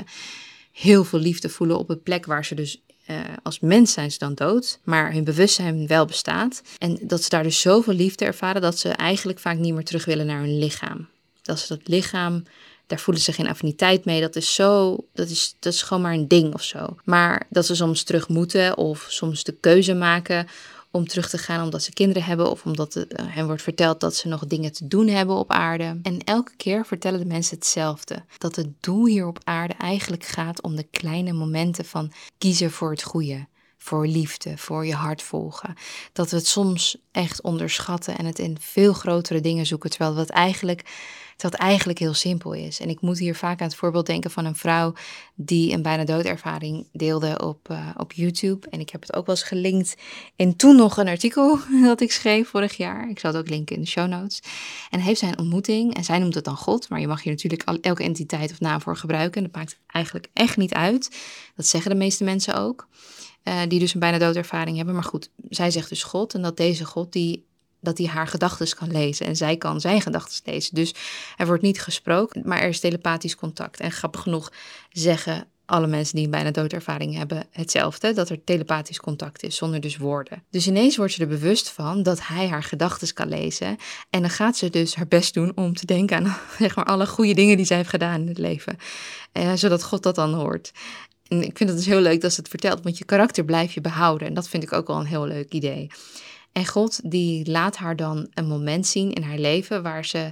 heel 0.71 1.03
veel 1.03 1.19
liefde 1.19 1.49
voelen 1.49 1.77
op 1.77 1.89
een 1.89 2.03
plek 2.03 2.25
waar 2.25 2.45
ze 2.45 2.55
dus 2.55 2.81
uh, 3.07 3.17
als 3.43 3.59
mens 3.59 3.93
zijn 3.93 4.11
ze 4.11 4.17
dan 4.17 4.33
dood, 4.33 4.79
maar 4.83 5.13
hun 5.13 5.23
bewustzijn 5.23 5.87
wel 5.87 6.05
bestaat. 6.05 6.61
En 6.77 6.99
dat 7.01 7.23
ze 7.23 7.29
daar 7.29 7.43
dus 7.43 7.61
zoveel 7.61 7.93
liefde 7.93 8.25
ervaren 8.25 8.61
dat 8.61 8.79
ze 8.79 8.89
eigenlijk 8.89 9.39
vaak 9.39 9.57
niet 9.57 9.73
meer 9.73 9.83
terug 9.83 10.05
willen 10.05 10.25
naar 10.25 10.39
hun 10.39 10.57
lichaam. 10.57 11.07
Dat 11.41 11.59
ze 11.59 11.77
dat 11.77 11.87
lichaam, 11.87 12.43
daar 12.87 12.99
voelen 12.99 13.23
ze 13.23 13.33
geen 13.33 13.47
affiniteit 13.47 14.05
mee. 14.05 14.21
Dat 14.21 14.35
is 14.35 14.53
zo, 14.53 14.97
dat 15.13 15.29
is, 15.29 15.55
dat 15.59 15.73
is 15.73 15.81
gewoon 15.81 16.03
maar 16.03 16.13
een 16.13 16.27
ding 16.27 16.53
of 16.53 16.63
zo. 16.63 16.95
Maar 17.03 17.45
dat 17.49 17.65
ze 17.65 17.75
soms 17.75 18.03
terug 18.03 18.27
moeten 18.27 18.77
of 18.77 19.05
soms 19.09 19.43
de 19.43 19.55
keuze 19.59 19.93
maken 19.93 20.47
om 20.95 21.07
terug 21.07 21.29
te 21.29 21.37
gaan 21.37 21.63
omdat 21.63 21.83
ze 21.83 21.93
kinderen 21.93 22.23
hebben 22.23 22.51
of 22.51 22.65
omdat 22.65 22.93
het, 22.93 23.19
uh, 23.19 23.25
hen 23.29 23.45
wordt 23.45 23.61
verteld 23.61 23.99
dat 23.99 24.15
ze 24.15 24.27
nog 24.27 24.45
dingen 24.47 24.71
te 24.71 24.87
doen 24.87 25.07
hebben 25.07 25.35
op 25.35 25.51
aarde. 25.51 25.99
En 26.03 26.19
elke 26.23 26.55
keer 26.55 26.85
vertellen 26.85 27.19
de 27.19 27.25
mensen 27.25 27.55
hetzelfde: 27.55 28.23
dat 28.37 28.55
het 28.55 28.67
doel 28.79 29.05
hier 29.05 29.27
op 29.27 29.39
aarde 29.43 29.73
eigenlijk 29.73 30.23
gaat 30.23 30.61
om 30.61 30.75
de 30.75 30.87
kleine 30.91 31.33
momenten 31.33 31.85
van 31.85 32.11
kiezen 32.37 32.71
voor 32.71 32.91
het 32.91 33.03
goede. 33.03 33.47
Voor 33.85 34.07
liefde, 34.07 34.57
voor 34.57 34.85
je 34.85 34.93
hart 34.93 35.21
volgen. 35.21 35.73
Dat 36.13 36.29
we 36.29 36.35
het 36.35 36.47
soms 36.47 36.97
echt 37.11 37.41
onderschatten 37.41 38.17
en 38.17 38.25
het 38.25 38.39
in 38.39 38.57
veel 38.59 38.93
grotere 38.93 39.41
dingen 39.41 39.65
zoeken. 39.65 39.89
Terwijl 39.89 40.15
het 40.15 40.29
eigenlijk 40.29 40.83
dat 41.37 41.53
eigenlijk 41.53 41.99
heel 41.99 42.13
simpel 42.13 42.53
is. 42.53 42.79
En 42.79 42.89
ik 42.89 43.01
moet 43.01 43.19
hier 43.19 43.35
vaak 43.35 43.61
aan 43.61 43.67
het 43.67 43.75
voorbeeld 43.75 44.05
denken 44.05 44.31
van 44.31 44.45
een 44.45 44.55
vrouw 44.55 44.93
die 45.35 45.73
een 45.73 45.81
bijna 45.81 46.03
doodervaring 46.03 46.87
deelde 46.91 47.39
op, 47.43 47.69
uh, 47.71 47.89
op 47.97 48.13
YouTube. 48.13 48.69
En 48.69 48.79
ik 48.79 48.89
heb 48.89 49.01
het 49.01 49.15
ook 49.15 49.25
wel 49.25 49.35
eens 49.35 49.43
gelinkt 49.43 49.95
in 50.35 50.55
toen 50.55 50.75
nog 50.75 50.97
een 50.97 51.07
artikel 51.07 51.59
dat 51.83 52.01
ik 52.01 52.11
schreef 52.11 52.49
vorig 52.49 52.77
jaar. 52.77 53.09
Ik 53.09 53.19
zal 53.19 53.31
het 53.31 53.39
ook 53.39 53.49
linken 53.49 53.75
in 53.75 53.81
de 53.81 53.87
show 53.87 54.07
notes. 54.07 54.41
En 54.89 54.99
heeft 54.99 55.19
zij 55.19 55.29
een 55.29 55.39
ontmoeting 55.39 55.95
en 55.95 56.03
zij 56.03 56.19
noemt 56.19 56.35
het 56.35 56.45
dan 56.45 56.57
God. 56.57 56.89
Maar 56.89 56.99
je 56.99 57.07
mag 57.07 57.23
hier 57.23 57.33
natuurlijk 57.33 57.79
elke 57.81 58.03
entiteit 58.03 58.51
of 58.51 58.59
naam 58.59 58.81
voor 58.81 58.97
gebruiken. 58.97 59.43
Dat 59.43 59.55
maakt 59.55 59.79
eigenlijk 59.87 60.27
echt 60.33 60.57
niet 60.57 60.73
uit. 60.73 61.17
Dat 61.55 61.67
zeggen 61.67 61.91
de 61.91 61.97
meeste 61.97 62.23
mensen 62.23 62.55
ook. 62.55 62.87
Uh, 63.47 63.61
die 63.67 63.79
dus 63.79 63.93
een 63.93 63.99
bijna 63.99 64.17
doodervaring 64.17 64.77
hebben. 64.77 64.95
Maar 64.95 65.03
goed, 65.03 65.29
zij 65.49 65.71
zegt 65.71 65.89
dus 65.89 66.03
God. 66.03 66.33
En 66.33 66.41
dat 66.41 66.57
deze 66.57 66.85
God 66.85 67.11
die 67.11 67.45
dat 67.85 67.97
hij 67.97 68.07
haar 68.07 68.27
gedachten 68.27 68.75
kan 68.75 68.91
lezen 68.91 69.25
en 69.25 69.35
zij 69.35 69.57
kan 69.57 69.81
zijn 69.81 70.01
gedachten 70.01 70.41
lezen. 70.53 70.75
Dus 70.75 70.93
er 71.37 71.45
wordt 71.45 71.61
niet 71.61 71.81
gesproken, 71.81 72.41
maar 72.45 72.59
er 72.59 72.67
is 72.67 72.79
telepathisch 72.79 73.35
contact. 73.35 73.79
En 73.79 73.91
grappig 73.91 74.21
genoeg 74.21 74.51
zeggen 74.89 75.47
alle 75.65 75.87
mensen 75.87 76.15
die 76.15 76.25
een 76.25 76.31
bijna 76.31 76.51
doodervaring 76.51 77.15
hebben 77.15 77.43
hetzelfde, 77.51 78.13
dat 78.13 78.29
er 78.29 78.43
telepathisch 78.43 78.99
contact 78.99 79.43
is, 79.43 79.55
zonder 79.55 79.79
dus 79.79 79.97
woorden. 79.97 80.43
Dus 80.49 80.67
ineens 80.67 80.97
wordt 80.97 81.13
ze 81.13 81.21
er 81.21 81.27
bewust 81.27 81.69
van 81.69 82.03
dat 82.03 82.27
hij 82.27 82.47
haar 82.47 82.63
gedachten 82.63 83.13
kan 83.13 83.27
lezen. 83.27 83.77
En 84.09 84.21
dan 84.21 84.29
gaat 84.29 84.57
ze 84.57 84.69
dus 84.69 84.95
haar 84.95 85.07
best 85.07 85.33
doen 85.33 85.51
om 85.55 85.73
te 85.73 85.85
denken 85.85 86.17
aan 86.17 86.37
zeg 86.59 86.75
maar, 86.75 86.85
alle 86.85 87.07
goede 87.07 87.33
dingen 87.33 87.57
die 87.57 87.65
zij 87.65 87.77
heeft 87.77 87.89
gedaan 87.89 88.21
in 88.21 88.27
het 88.27 88.37
leven. 88.37 88.77
Eh, 89.31 89.53
zodat 89.53 89.83
God 89.83 90.03
dat 90.03 90.15
dan 90.15 90.33
hoort. 90.33 90.71
En 91.27 91.43
ik 91.43 91.57
vind 91.57 91.69
het 91.69 91.77
dus 91.77 91.87
heel 91.87 92.01
leuk 92.01 92.21
dat 92.21 92.33
ze 92.33 92.39
het 92.39 92.49
vertelt, 92.49 92.83
want 92.83 92.97
je 92.97 93.05
karakter 93.05 93.45
blijf 93.45 93.73
je 93.73 93.81
behouden. 93.81 94.27
En 94.27 94.33
dat 94.33 94.49
vind 94.49 94.63
ik 94.63 94.73
ook 94.73 94.87
wel 94.87 94.99
een 94.99 95.05
heel 95.05 95.27
leuk 95.27 95.53
idee. 95.53 95.87
En 96.51 96.65
God 96.65 96.99
die 97.03 97.51
laat 97.51 97.75
haar 97.75 97.95
dan 97.95 98.27
een 98.33 98.47
moment 98.47 98.87
zien 98.87 99.13
in 99.13 99.23
haar 99.23 99.37
leven 99.37 99.83
waar 99.83 100.05
ze 100.05 100.31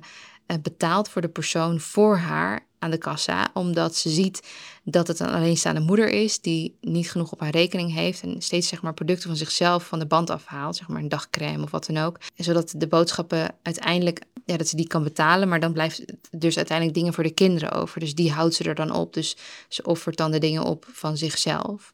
betaalt 0.62 1.10
voor 1.10 1.21
de 1.21 1.29
persoon 1.29 1.79
voor 1.79 2.17
haar 2.17 2.65
aan 2.79 2.91
de 2.91 2.97
kassa, 2.97 3.49
omdat 3.53 3.95
ze 3.95 4.10
ziet 4.10 4.47
dat 4.84 5.08
het 5.08 5.19
een 5.19 5.29
alleenstaande 5.29 5.79
moeder 5.79 6.10
is 6.10 6.39
die 6.39 6.77
niet 6.82 7.12
genoeg 7.12 7.32
op 7.32 7.39
haar 7.39 7.51
rekening 7.51 7.93
heeft 7.93 8.21
en 8.21 8.41
steeds 8.41 8.67
zeg 8.67 8.82
maar 8.82 8.93
producten 8.93 9.27
van 9.27 9.38
zichzelf 9.38 9.88
van 9.88 9.99
de 9.99 10.06
band 10.06 10.29
afhaalt, 10.29 10.75
zeg 10.75 10.88
maar 10.88 11.01
een 11.01 11.10
dagcrème 11.10 11.63
of 11.63 11.71
wat 11.71 11.86
dan 11.86 11.97
ook, 11.97 12.19
zodat 12.36 12.73
de 12.77 12.88
boodschappen 12.88 13.56
uiteindelijk 13.62 14.21
ja, 14.45 14.58
dat 14.58 14.67
ze 14.67 14.75
die 14.75 14.88
kan 14.88 15.03
betalen, 15.03 15.47
maar 15.47 15.60
dan 15.60 15.73
blijft 15.73 16.03
dus 16.32 16.58
uiteindelijk 16.58 16.97
dingen 16.97 17.13
voor 17.13 17.23
de 17.23 17.34
kinderen 17.34 17.71
over. 17.71 17.99
Dus 17.99 18.15
die 18.15 18.32
houdt 18.32 18.53
ze 18.53 18.63
er 18.63 18.75
dan 18.75 18.91
op. 18.91 19.13
Dus 19.13 19.38
ze 19.67 19.84
offert 19.84 20.17
dan 20.17 20.32
de 20.32 20.39
dingen 20.39 20.63
op 20.63 20.86
van 20.91 21.17
zichzelf. 21.17 21.91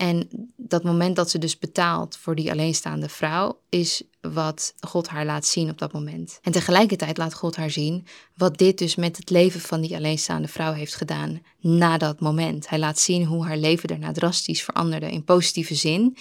En 0.00 0.28
dat 0.56 0.82
moment 0.82 1.16
dat 1.16 1.30
ze 1.30 1.38
dus 1.38 1.58
betaalt 1.58 2.16
voor 2.16 2.34
die 2.34 2.50
alleenstaande 2.50 3.08
vrouw, 3.08 3.60
is 3.68 4.02
wat 4.20 4.74
God 4.80 5.08
haar 5.08 5.24
laat 5.24 5.46
zien 5.46 5.70
op 5.70 5.78
dat 5.78 5.92
moment. 5.92 6.38
En 6.42 6.52
tegelijkertijd 6.52 7.16
laat 7.16 7.34
God 7.34 7.56
haar 7.56 7.70
zien 7.70 8.06
wat 8.36 8.58
dit 8.58 8.78
dus 8.78 8.94
met 8.94 9.16
het 9.16 9.30
leven 9.30 9.60
van 9.60 9.80
die 9.80 9.96
alleenstaande 9.96 10.48
vrouw 10.48 10.72
heeft 10.72 10.94
gedaan 10.94 11.42
na 11.60 11.98
dat 11.98 12.20
moment. 12.20 12.68
Hij 12.68 12.78
laat 12.78 12.98
zien 12.98 13.24
hoe 13.24 13.46
haar 13.46 13.56
leven 13.56 13.88
daarna 13.88 14.12
drastisch 14.12 14.62
veranderde 14.62 15.10
in 15.10 15.24
positieve 15.24 15.74
zin. 15.74 16.16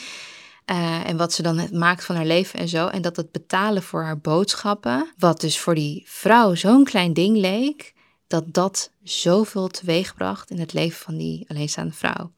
Uh, 0.65 1.07
en 1.07 1.17
wat 1.17 1.33
ze 1.33 1.41
dan 1.41 1.67
maakt 1.71 2.05
van 2.05 2.15
haar 2.15 2.25
leven 2.25 2.59
en 2.59 2.69
zo. 2.69 2.87
En 2.87 3.01
dat 3.01 3.15
het 3.15 3.31
betalen 3.31 3.83
voor 3.83 4.03
haar 4.03 4.19
boodschappen, 4.19 5.13
wat 5.17 5.41
dus 5.41 5.59
voor 5.59 5.75
die 5.75 6.03
vrouw 6.07 6.55
zo'n 6.55 6.83
klein 6.83 7.13
ding 7.13 7.37
leek, 7.37 7.93
dat 8.29 8.53
dat 8.53 8.91
zoveel 9.03 9.67
teweegbracht 9.67 10.49
in 10.49 10.59
het 10.59 10.73
leven 10.73 10.99
van 10.99 11.17
die 11.17 11.45
alleenstaande 11.47 11.93
vrouw. 11.93 12.31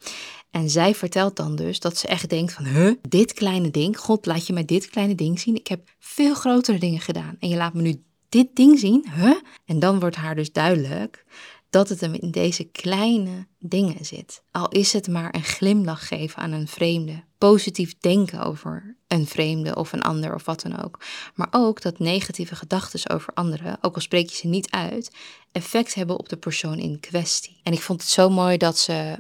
En 0.52 0.70
zij 0.70 0.96
vertelt 0.96 1.36
dan 1.36 1.56
dus 1.56 1.80
dat 1.80 1.98
ze 1.98 2.08
echt 2.08 2.30
denkt 2.30 2.54
van, 2.54 2.66
huh, 2.66 2.94
dit 3.10 3.34
kleine 3.34 3.72
ding, 3.72 3.98
God 3.98 4.26
laat 4.26 4.48
je 4.48 4.54
mij 4.54 4.66
dit 4.66 4.90
kleine 4.90 5.16
ding 5.16 5.40
zien. 5.40 5.56
Ik 5.56 5.68
heb 5.68 5.90
veel 6.00 6.34
grotere 6.34 6.78
dingen 6.78 7.00
gedaan 7.00 7.36
en 7.40 7.50
je 7.50 7.56
laat 7.56 7.74
me 7.74 7.82
nu 7.82 8.04
dit 8.30 8.56
ding 8.56 8.80
zien, 8.80 9.06
huh? 9.16 9.36
En 9.66 9.80
dan 9.80 10.00
wordt 10.00 10.16
haar 10.16 10.36
dus 10.36 10.52
duidelijk 10.52 11.26
dat 11.72 11.90
het 11.90 12.02
hem 12.02 12.14
in 12.14 12.32
deze 12.32 12.64
kleine 12.64 13.48
dingen 13.60 14.06
zit. 14.06 14.42
Al 14.52 14.70
is 14.70 14.94
het 14.94 15.08
maar 15.08 15.36
een 15.36 15.44
glimlach 15.44 16.08
geven 16.08 16.42
aan 16.42 16.52
een 16.52 16.68
vreemde, 16.68 17.24
positief 17.38 17.98
denken 18.00 18.44
over 18.44 18.96
een 19.08 19.28
vreemde 19.28 19.76
of 19.76 19.94
een 19.94 20.02
ander 20.02 20.34
of 20.34 20.46
wat 20.46 20.62
dan 20.62 20.84
ook. 20.84 21.00
Maar 21.36 21.48
ook 21.52 21.82
dat 21.82 22.00
negatieve 22.00 22.56
gedachten 22.56 23.10
over 23.10 23.34
anderen, 23.34 23.78
ook 23.82 23.96
al 23.96 24.02
spreek 24.02 24.30
je 24.30 24.36
ze 24.36 24.48
niet 24.48 24.70
uit, 24.70 25.12
effect 25.52 25.94
hebben 25.94 26.20
op 26.20 26.30
de 26.30 26.38
persoon 26.38 26.78
in 26.78 27.00
kwestie. 27.00 27.60
En 27.64 27.74
ik 27.74 27.82
vond 27.82 28.02
het 28.02 28.10
zo 28.10 28.30
mooi 28.30 28.58
dat 28.58 28.78
ze 28.78 29.18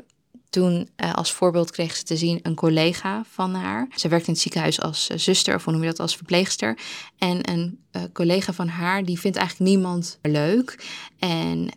toen 0.52 0.90
uh, 0.98 1.14
als 1.14 1.32
voorbeeld 1.32 1.72
kreeg 1.72 1.96
ze 1.96 2.04
te 2.04 2.18
zien 2.18 2.40
een 2.42 2.56
collega 2.56 3.24
van 3.32 3.54
haar. 3.54 3.88
Ze 3.96 4.08
werkt 4.08 4.28
in 4.28 4.34
het 4.34 4.42
ziekenhuis 4.42 4.82
als 4.82 5.10
uh, 5.10 5.18
zuster, 5.18 5.56
of 5.56 5.64
hoe 5.64 5.74
noem 5.74 5.82
je 5.82 5.90
dat, 5.90 6.00
als 6.00 6.16
verpleegster. 6.16 6.78
En 7.18 7.50
een 7.50 7.80
uh, 7.92 8.02
collega 8.14 8.54
van 8.54 8.68
haar, 8.68 9.06
die 9.06 9.20
vindt 9.20 9.38
eigenlijk 9.38 9.70
niemand 9.70 10.20
leuk. 10.22 10.86
En 11.20 11.70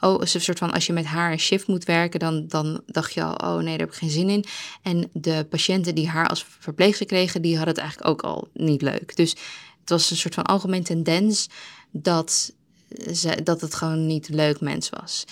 oh, 0.00 0.20
een 0.20 0.40
soort 0.40 0.58
van, 0.58 0.72
als 0.72 0.86
je 0.86 0.92
met 0.92 1.04
haar 1.04 1.32
een 1.32 1.38
shift 1.38 1.66
moet 1.66 1.84
werken, 1.84 2.20
dan, 2.20 2.46
dan 2.48 2.82
dacht 2.86 3.14
je 3.14 3.24
al, 3.24 3.50
oh 3.50 3.56
nee, 3.56 3.70
daar 3.70 3.86
heb 3.86 3.88
ik 3.88 3.94
geen 3.94 4.10
zin 4.10 4.28
in. 4.28 4.44
En 4.82 5.10
de 5.12 5.46
patiënten 5.50 5.94
die 5.94 6.08
haar 6.08 6.28
als 6.28 6.46
verpleegster 6.58 7.06
kregen, 7.06 7.42
die 7.42 7.56
hadden 7.56 7.74
het 7.74 7.82
eigenlijk 7.82 8.10
ook 8.10 8.22
al 8.22 8.48
niet 8.54 8.82
leuk. 8.82 9.16
Dus 9.16 9.30
het 9.80 9.90
was 9.90 10.10
een 10.10 10.16
soort 10.16 10.34
van 10.34 10.44
algemeen 10.44 10.82
tendens 10.82 11.48
dat 11.90 12.52
dat 13.42 13.60
het 13.60 13.74
gewoon 13.74 14.06
niet 14.06 14.28
leuk 14.28 14.60
mens 14.60 14.88
was. 14.88 15.24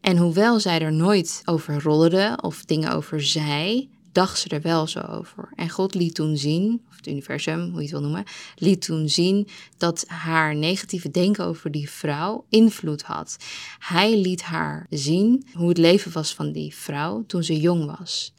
En 0.00 0.16
hoewel 0.16 0.60
zij 0.60 0.80
er 0.80 0.92
nooit 0.92 1.42
over 1.44 1.82
rollerde 1.82 2.38
of 2.40 2.64
dingen 2.64 2.92
over 2.92 3.22
zei, 3.22 3.88
dacht 4.12 4.38
ze 4.38 4.48
er 4.48 4.60
wel 4.60 4.86
zo 4.86 5.00
over. 5.00 5.48
En 5.54 5.70
God 5.70 5.94
liet 5.94 6.14
toen 6.14 6.36
zien, 6.36 6.82
of 6.90 6.96
het 6.96 7.06
universum, 7.06 7.60
hoe 7.60 7.74
je 7.74 7.82
het 7.82 7.90
wil 7.90 8.00
noemen, 8.00 8.24
liet 8.56 8.80
toen 8.80 9.08
zien 9.08 9.48
dat 9.76 10.04
haar 10.06 10.54
negatieve 10.54 11.10
denken 11.10 11.44
over 11.44 11.70
die 11.70 11.90
vrouw 11.90 12.44
invloed 12.48 13.02
had. 13.02 13.36
Hij 13.78 14.16
liet 14.18 14.42
haar 14.42 14.86
zien 14.90 15.46
hoe 15.52 15.68
het 15.68 15.78
leven 15.78 16.12
was 16.12 16.34
van 16.34 16.52
die 16.52 16.74
vrouw 16.74 17.24
toen 17.26 17.44
ze 17.44 17.60
jong 17.60 17.96
was. 17.98 18.32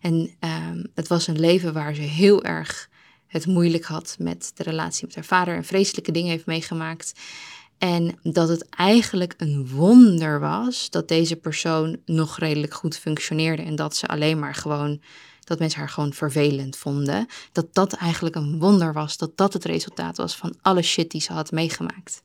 En 0.00 0.30
um, 0.40 0.86
het 0.94 1.08
was 1.08 1.26
een 1.26 1.40
leven 1.40 1.72
waar 1.72 1.94
ze 1.94 2.02
heel 2.02 2.44
erg 2.44 2.88
het 3.26 3.46
moeilijk 3.46 3.84
had 3.84 4.16
met 4.18 4.50
de 4.54 4.62
relatie 4.62 5.06
met 5.06 5.14
haar 5.14 5.24
vader 5.24 5.56
en 5.56 5.64
vreselijke 5.64 6.12
dingen 6.12 6.30
heeft 6.30 6.46
meegemaakt. 6.46 7.12
En 7.78 8.18
dat 8.22 8.48
het 8.48 8.68
eigenlijk 8.68 9.34
een 9.36 9.68
wonder 9.68 10.40
was 10.40 10.90
dat 10.90 11.08
deze 11.08 11.36
persoon 11.36 11.96
nog 12.04 12.38
redelijk 12.38 12.74
goed 12.74 12.96
functioneerde. 12.96 13.62
En 13.62 13.76
dat 13.76 13.96
ze 13.96 14.06
alleen 14.06 14.38
maar 14.38 14.54
gewoon, 14.54 15.00
dat 15.44 15.58
mensen 15.58 15.78
haar 15.78 15.88
gewoon 15.88 16.12
vervelend 16.12 16.76
vonden. 16.76 17.26
Dat 17.52 17.74
dat 17.74 17.92
eigenlijk 17.92 18.36
een 18.36 18.58
wonder 18.58 18.92
was. 18.92 19.16
Dat 19.16 19.36
dat 19.36 19.52
het 19.52 19.64
resultaat 19.64 20.16
was 20.16 20.36
van 20.36 20.54
alle 20.62 20.82
shit 20.82 21.10
die 21.10 21.20
ze 21.20 21.32
had 21.32 21.50
meegemaakt. 21.50 22.22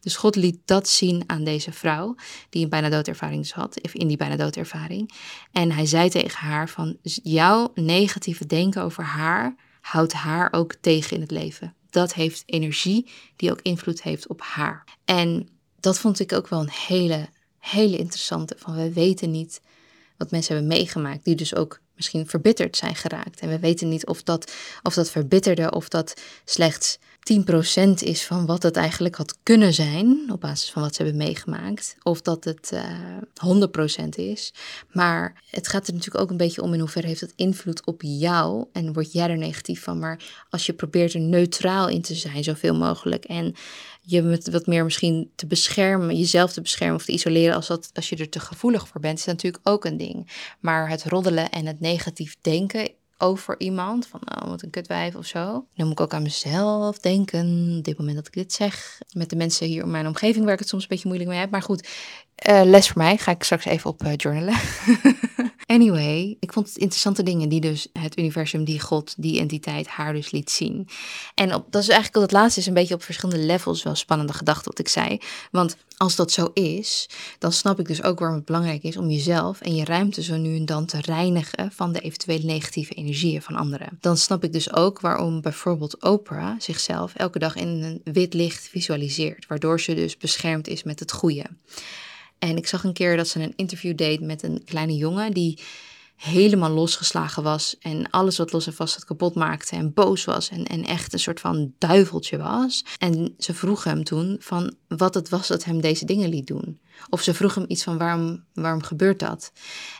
Dus 0.00 0.16
God 0.16 0.36
liet 0.36 0.58
dat 0.64 0.88
zien 0.88 1.22
aan 1.26 1.44
deze 1.44 1.72
vrouw, 1.72 2.14
die 2.50 2.64
een 2.64 2.70
bijna 2.70 2.88
doodervaring 2.88 3.40
dus 3.40 3.52
had, 3.52 3.76
in 3.76 4.08
die 4.08 4.16
bijna 4.16 4.36
doodervaring. 4.36 5.12
En 5.52 5.72
hij 5.72 5.86
zei 5.86 6.10
tegen 6.10 6.38
haar 6.38 6.68
van, 6.68 6.96
jouw 7.22 7.72
negatieve 7.74 8.46
denken 8.46 8.82
over 8.82 9.04
haar 9.04 9.54
houdt 9.80 10.12
haar 10.12 10.52
ook 10.52 10.74
tegen 10.80 11.14
in 11.14 11.20
het 11.20 11.30
leven 11.30 11.74
dat 11.96 12.14
heeft 12.14 12.42
energie 12.46 13.10
die 13.36 13.50
ook 13.50 13.60
invloed 13.62 14.02
heeft 14.02 14.26
op 14.26 14.40
haar. 14.40 14.84
En 15.04 15.48
dat 15.80 15.98
vond 15.98 16.20
ik 16.20 16.32
ook 16.32 16.48
wel 16.48 16.60
een 16.60 16.70
hele, 16.70 17.28
hele 17.58 17.98
interessante. 17.98 18.54
Van 18.58 18.76
we 18.76 18.92
weten 18.92 19.30
niet 19.30 19.60
wat 20.16 20.30
mensen 20.30 20.54
hebben 20.54 20.76
meegemaakt, 20.76 21.24
die 21.24 21.34
dus 21.34 21.54
ook 21.54 21.80
misschien 21.94 22.26
verbitterd 22.26 22.76
zijn 22.76 22.94
geraakt. 22.94 23.40
En 23.40 23.48
we 23.48 23.58
weten 23.58 23.88
niet 23.88 24.06
of 24.06 24.22
dat, 24.22 24.52
of 24.82 24.94
dat 24.94 25.10
verbitterde, 25.10 25.70
of 25.70 25.88
dat 25.88 26.20
slechts 26.44 26.98
10% 27.32 27.90
is 27.98 28.24
van 28.24 28.46
wat 28.46 28.62
het 28.62 28.76
eigenlijk 28.76 29.14
had 29.14 29.38
kunnen 29.42 29.74
zijn, 29.74 30.32
op 30.32 30.40
basis 30.40 30.70
van 30.70 30.82
wat 30.82 30.94
ze 30.94 31.02
hebben 31.02 31.22
meegemaakt, 31.22 31.96
of 32.02 32.22
dat 32.22 32.44
het 32.44 32.70
uh, 32.74 32.80
eh, 33.40 34.04
100% 34.04 34.08
is. 34.08 34.52
Maar 34.92 35.42
het 35.50 35.68
gaat 35.68 35.86
er 35.86 35.92
natuurlijk 35.92 36.24
ook 36.24 36.30
een 36.30 36.36
beetje 36.36 36.62
om 36.62 36.74
in 36.74 36.80
hoeverre 36.80 37.06
heeft 37.06 37.20
het 37.20 37.32
invloed 37.36 37.86
op 37.86 38.02
jou 38.02 38.66
en 38.72 38.92
word 38.92 39.12
jij 39.12 39.30
er 39.30 39.38
negatief 39.38 39.82
van. 39.82 39.98
Maar 39.98 40.46
als 40.50 40.66
je 40.66 40.72
probeert 40.72 41.14
er 41.14 41.20
neutraal 41.20 41.88
in 41.88 42.02
te 42.02 42.14
zijn, 42.14 42.44
zoveel 42.44 42.74
mogelijk, 42.74 43.24
en 43.24 43.54
je 44.02 44.40
wat 44.50 44.66
meer 44.66 44.84
misschien 44.84 45.30
te 45.34 45.46
beschermen, 45.46 46.16
jezelf 46.16 46.52
te 46.52 46.60
beschermen 46.60 46.96
of 46.96 47.04
te 47.04 47.12
isoleren 47.12 47.54
als, 47.54 47.66
dat, 47.66 47.90
als 47.94 48.08
je 48.08 48.16
er 48.16 48.28
te 48.28 48.40
gevoelig 48.40 48.88
voor 48.88 49.00
bent, 49.00 49.18
is 49.18 49.24
natuurlijk 49.24 49.68
ook 49.68 49.84
een 49.84 49.96
ding. 49.96 50.46
Maar 50.60 50.88
het 50.88 51.04
roddelen 51.04 51.50
en 51.50 51.66
het 51.66 51.80
negatief 51.80 52.36
denken 52.40 52.90
over 53.18 53.60
iemand, 53.60 54.06
van 54.06 54.20
oh, 54.34 54.48
wat 54.48 54.62
een 54.62 54.70
kutwijf 54.70 55.14
of 55.14 55.26
zo. 55.26 55.66
Dan 55.74 55.86
moet 55.86 55.90
ik 55.92 56.00
ook 56.00 56.14
aan 56.14 56.22
mezelf 56.22 56.98
denken, 56.98 57.74
op 57.78 57.84
dit 57.84 57.98
moment 57.98 58.16
dat 58.16 58.26
ik 58.26 58.32
dit 58.32 58.52
zeg. 58.52 59.00
Met 59.12 59.30
de 59.30 59.36
mensen 59.36 59.66
hier 59.66 59.82
in 59.82 59.90
mijn 59.90 60.06
omgeving 60.06 60.44
waar 60.44 60.54
ik 60.54 60.58
het 60.58 60.68
soms 60.68 60.82
een 60.82 60.88
beetje 60.88 61.08
moeilijk 61.08 61.30
mee 61.30 61.38
heb. 61.38 61.50
Maar 61.50 61.62
goed, 61.62 61.88
uh, 62.48 62.62
les 62.64 62.88
voor 62.88 63.02
mij, 63.02 63.16
ga 63.16 63.30
ik 63.30 63.42
straks 63.42 63.64
even 63.64 63.90
op 63.90 64.02
uh, 64.02 64.12
journalen. 64.16 64.54
anyway, 65.66 66.36
ik 66.40 66.52
vond 66.52 66.66
het 66.66 66.76
interessante 66.76 67.22
dingen 67.22 67.48
die 67.48 67.60
dus 67.60 67.88
het 67.92 68.18
universum, 68.18 68.64
die 68.64 68.80
God, 68.80 69.14
die 69.16 69.40
entiteit 69.40 69.86
haar 69.86 70.12
dus 70.12 70.30
liet 70.30 70.50
zien. 70.50 70.88
En 71.34 71.48
dat 71.48 71.82
is 71.82 71.88
eigenlijk 71.88 72.14
het 72.14 72.32
laatste, 72.32 72.60
is 72.60 72.66
een 72.66 72.74
beetje 72.74 72.94
op 72.94 73.02
verschillende 73.02 73.44
levels 73.44 73.82
wel 73.82 73.94
spannende 73.94 74.32
gedachte 74.32 74.68
wat 74.68 74.78
ik 74.78 74.88
zei. 74.88 75.20
Want 75.50 75.76
als 75.96 76.16
dat 76.16 76.32
zo 76.32 76.50
is, 76.54 77.08
dan 77.38 77.52
snap 77.52 77.78
ik 77.80 77.86
dus 77.86 78.02
ook 78.02 78.18
waarom 78.18 78.36
het 78.36 78.46
belangrijk 78.46 78.82
is 78.82 78.96
om 78.96 79.10
jezelf 79.10 79.60
en 79.60 79.74
je 79.74 79.84
ruimte 79.84 80.22
zo 80.22 80.36
nu 80.36 80.56
en 80.56 80.64
dan 80.64 80.86
te 80.86 81.00
reinigen 81.00 81.72
van 81.72 81.92
de 81.92 82.00
eventuele 82.00 82.44
negatieve 82.44 82.94
energieën 82.94 83.42
van 83.42 83.54
anderen. 83.54 83.98
Dan 84.00 84.16
snap 84.16 84.44
ik 84.44 84.52
dus 84.52 84.72
ook 84.72 85.00
waarom 85.00 85.40
bijvoorbeeld 85.40 86.02
Oprah 86.02 86.54
zichzelf 86.58 87.14
elke 87.14 87.38
dag 87.38 87.54
in 87.54 87.68
een 87.68 88.00
wit 88.12 88.34
licht 88.34 88.68
visualiseert, 88.68 89.46
waardoor 89.46 89.80
ze 89.80 89.94
dus 89.94 90.16
beschermd 90.16 90.68
is 90.68 90.82
met 90.82 91.00
het 91.00 91.12
goede. 91.12 91.44
En 92.38 92.56
ik 92.56 92.66
zag 92.66 92.84
een 92.84 92.92
keer 92.92 93.16
dat 93.16 93.28
ze 93.28 93.42
een 93.42 93.52
interview 93.56 93.96
deed 93.96 94.20
met 94.20 94.42
een 94.42 94.62
kleine 94.64 94.96
jongen 94.96 95.32
die 95.32 95.58
helemaal 96.16 96.70
losgeslagen 96.70 97.42
was 97.42 97.76
en 97.80 98.10
alles 98.10 98.36
wat 98.36 98.52
los 98.52 98.66
en 98.66 98.72
vast 98.72 98.94
had 98.94 99.04
kapot 99.04 99.34
maakte 99.34 99.76
en 99.76 99.92
boos 99.92 100.24
was 100.24 100.48
en, 100.48 100.64
en 100.64 100.84
echt 100.84 101.12
een 101.12 101.18
soort 101.18 101.40
van 101.40 101.74
duiveltje 101.78 102.38
was. 102.38 102.84
En 102.98 103.34
ze 103.38 103.54
vroeg 103.54 103.84
hem 103.84 104.04
toen 104.04 104.36
van 104.40 104.74
wat 104.88 105.14
het 105.14 105.28
was 105.28 105.48
dat 105.48 105.64
hem 105.64 105.80
deze 105.80 106.04
dingen 106.04 106.28
liet 106.28 106.46
doen. 106.46 106.80
Of 107.08 107.22
ze 107.22 107.34
vroeg 107.34 107.54
hem 107.54 107.64
iets 107.68 107.82
van 107.82 107.98
waarom, 107.98 108.44
waarom 108.54 108.82
gebeurt 108.82 109.18
dat? 109.18 109.52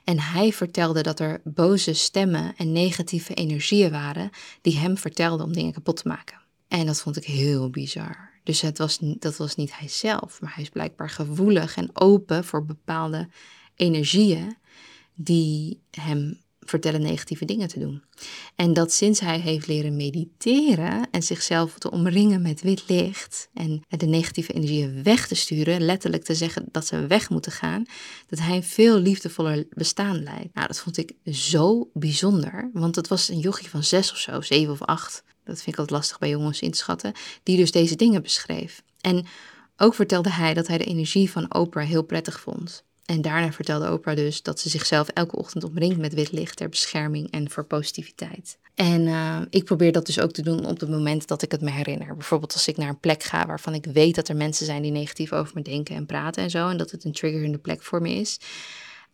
En 0.04 0.20
hij 0.20 0.52
vertelde 0.52 1.02
dat 1.02 1.20
er 1.20 1.40
boze 1.44 1.92
stemmen 1.92 2.54
en 2.56 2.72
negatieve 2.72 3.34
energieën 3.34 3.90
waren 3.90 4.30
die 4.60 4.78
hem 4.78 4.98
vertelden 4.98 5.46
om 5.46 5.52
dingen 5.52 5.72
kapot 5.72 5.96
te 5.96 6.08
maken. 6.08 6.40
En 6.68 6.86
dat 6.86 7.00
vond 7.00 7.16
ik 7.16 7.24
heel 7.24 7.70
bizar. 7.70 8.35
Dus 8.46 8.60
het 8.60 8.78
was, 8.78 8.98
dat 9.00 9.36
was 9.36 9.54
niet 9.54 9.78
hij 9.78 9.88
zelf, 9.88 10.40
maar 10.40 10.54
hij 10.54 10.62
is 10.62 10.68
blijkbaar 10.68 11.10
gevoelig 11.10 11.76
en 11.76 11.90
open 11.92 12.44
voor 12.44 12.64
bepaalde 12.64 13.28
energieën 13.74 14.56
die 15.14 15.80
hem 15.90 16.40
vertellen 16.60 17.00
negatieve 17.00 17.44
dingen 17.44 17.68
te 17.68 17.78
doen. 17.78 18.02
En 18.56 18.72
dat 18.72 18.92
sinds 18.92 19.20
hij 19.20 19.40
heeft 19.40 19.66
leren 19.66 19.96
mediteren 19.96 21.10
en 21.10 21.22
zichzelf 21.22 21.78
te 21.78 21.90
omringen 21.90 22.42
met 22.42 22.60
wit 22.60 22.88
licht 22.88 23.48
en 23.54 23.82
de 23.88 24.06
negatieve 24.06 24.52
energieën 24.52 25.02
weg 25.02 25.26
te 25.26 25.34
sturen, 25.34 25.80
letterlijk 25.80 26.24
te 26.24 26.34
zeggen 26.34 26.68
dat 26.70 26.86
ze 26.86 27.06
weg 27.06 27.30
moeten 27.30 27.52
gaan, 27.52 27.84
dat 28.26 28.38
hij 28.38 28.56
een 28.56 28.64
veel 28.64 28.98
liefdevoller 28.98 29.66
bestaan 29.70 30.22
leidt. 30.22 30.54
Nou, 30.54 30.66
dat 30.66 30.80
vond 30.80 30.96
ik 30.96 31.12
zo 31.24 31.90
bijzonder, 31.92 32.70
want 32.72 32.96
het 32.96 33.08
was 33.08 33.28
een 33.28 33.38
jochie 33.38 33.70
van 33.70 33.84
zes 33.84 34.12
of 34.12 34.18
zo, 34.18 34.40
zeven 34.40 34.72
of 34.72 34.82
acht 34.82 35.24
dat 35.46 35.62
vind 35.62 35.74
ik 35.74 35.78
altijd 35.78 35.98
lastig 35.98 36.18
bij 36.18 36.28
jongens 36.28 36.60
in 36.60 36.70
te 36.70 36.78
schatten, 36.78 37.12
die 37.42 37.56
dus 37.56 37.70
deze 37.70 37.96
dingen 37.96 38.22
beschreef. 38.22 38.82
En 39.00 39.26
ook 39.76 39.94
vertelde 39.94 40.30
hij 40.30 40.54
dat 40.54 40.66
hij 40.66 40.78
de 40.78 40.84
energie 40.84 41.30
van 41.30 41.54
Oprah 41.54 41.86
heel 41.86 42.02
prettig 42.02 42.40
vond. 42.40 42.84
En 43.04 43.22
daarna 43.22 43.52
vertelde 43.52 43.92
Oprah 43.92 44.16
dus 44.16 44.42
dat 44.42 44.60
ze 44.60 44.68
zichzelf 44.68 45.08
elke 45.08 45.36
ochtend 45.36 45.64
omringt 45.64 45.98
met 45.98 46.14
wit 46.14 46.32
licht 46.32 46.56
ter 46.56 46.68
bescherming 46.68 47.30
en 47.30 47.50
voor 47.50 47.64
positiviteit. 47.64 48.58
En 48.74 49.00
uh, 49.06 49.38
ik 49.50 49.64
probeer 49.64 49.92
dat 49.92 50.06
dus 50.06 50.20
ook 50.20 50.32
te 50.32 50.42
doen 50.42 50.66
op 50.66 50.80
het 50.80 50.88
moment 50.88 51.26
dat 51.26 51.42
ik 51.42 51.50
het 51.50 51.60
me 51.60 51.70
herinner. 51.70 52.16
Bijvoorbeeld 52.16 52.52
als 52.52 52.68
ik 52.68 52.76
naar 52.76 52.88
een 52.88 53.00
plek 53.00 53.22
ga 53.22 53.46
waarvan 53.46 53.74
ik 53.74 53.84
weet 53.84 54.14
dat 54.14 54.28
er 54.28 54.36
mensen 54.36 54.66
zijn 54.66 54.82
die 54.82 54.90
negatief 54.90 55.32
over 55.32 55.54
me 55.54 55.62
denken 55.62 55.96
en 55.96 56.06
praten 56.06 56.42
en 56.42 56.50
zo. 56.50 56.68
En 56.68 56.76
dat 56.76 56.90
het 56.90 57.04
een 57.04 57.12
triggerende 57.12 57.58
plek 57.58 57.82
voor 57.82 58.02
me 58.02 58.10
is. 58.10 58.40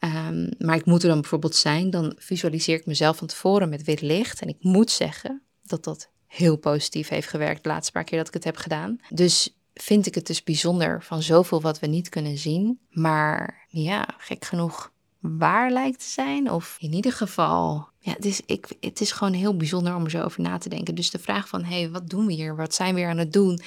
Um, 0.04 0.48
maar 0.58 0.76
ik 0.76 0.84
moet 0.84 1.02
er 1.02 1.08
dan 1.08 1.20
bijvoorbeeld 1.20 1.54
zijn, 1.54 1.90
dan 1.90 2.14
visualiseer 2.18 2.76
ik 2.76 2.86
mezelf 2.86 3.16
van 3.16 3.26
tevoren 3.26 3.68
met 3.68 3.84
wit 3.84 4.00
licht. 4.00 4.40
En 4.40 4.48
ik 4.48 4.56
moet 4.60 4.90
zeggen 4.90 5.42
dat 5.62 5.84
dat 5.84 6.10
heel 6.32 6.56
positief 6.56 7.08
heeft 7.08 7.28
gewerkt 7.28 7.62
de 7.62 7.68
laatste 7.68 7.92
paar 7.92 8.04
keer 8.04 8.18
dat 8.18 8.28
ik 8.28 8.34
het 8.34 8.44
heb 8.44 8.56
gedaan. 8.56 9.00
Dus 9.08 9.56
vind 9.74 10.06
ik 10.06 10.14
het 10.14 10.26
dus 10.26 10.42
bijzonder 10.42 11.02
van 11.02 11.22
zoveel 11.22 11.60
wat 11.60 11.78
we 11.78 11.86
niet 11.86 12.08
kunnen 12.08 12.38
zien, 12.38 12.78
maar 12.90 13.66
ja, 13.68 14.08
gek 14.18 14.44
genoeg 14.44 14.92
waar 15.18 15.70
lijkt 15.70 15.98
te 15.98 16.08
zijn. 16.08 16.50
Of 16.50 16.76
in 16.80 16.92
ieder 16.92 17.12
geval, 17.12 17.88
ja, 17.98 18.12
het 18.12 18.24
is, 18.24 18.40
ik, 18.46 18.66
het 18.80 19.00
is 19.00 19.12
gewoon 19.12 19.32
heel 19.32 19.56
bijzonder 19.56 19.94
om 19.94 20.04
er 20.04 20.10
zo 20.10 20.22
over 20.22 20.40
na 20.40 20.58
te 20.58 20.68
denken. 20.68 20.94
Dus 20.94 21.10
de 21.10 21.18
vraag 21.18 21.48
van, 21.48 21.64
hé, 21.64 21.80
hey, 21.80 21.90
wat 21.90 22.10
doen 22.10 22.26
we 22.26 22.32
hier? 22.32 22.56
Wat 22.56 22.74
zijn 22.74 22.94
we 22.94 23.00
hier 23.00 23.08
aan 23.08 23.18
het 23.18 23.32
doen? 23.32 23.60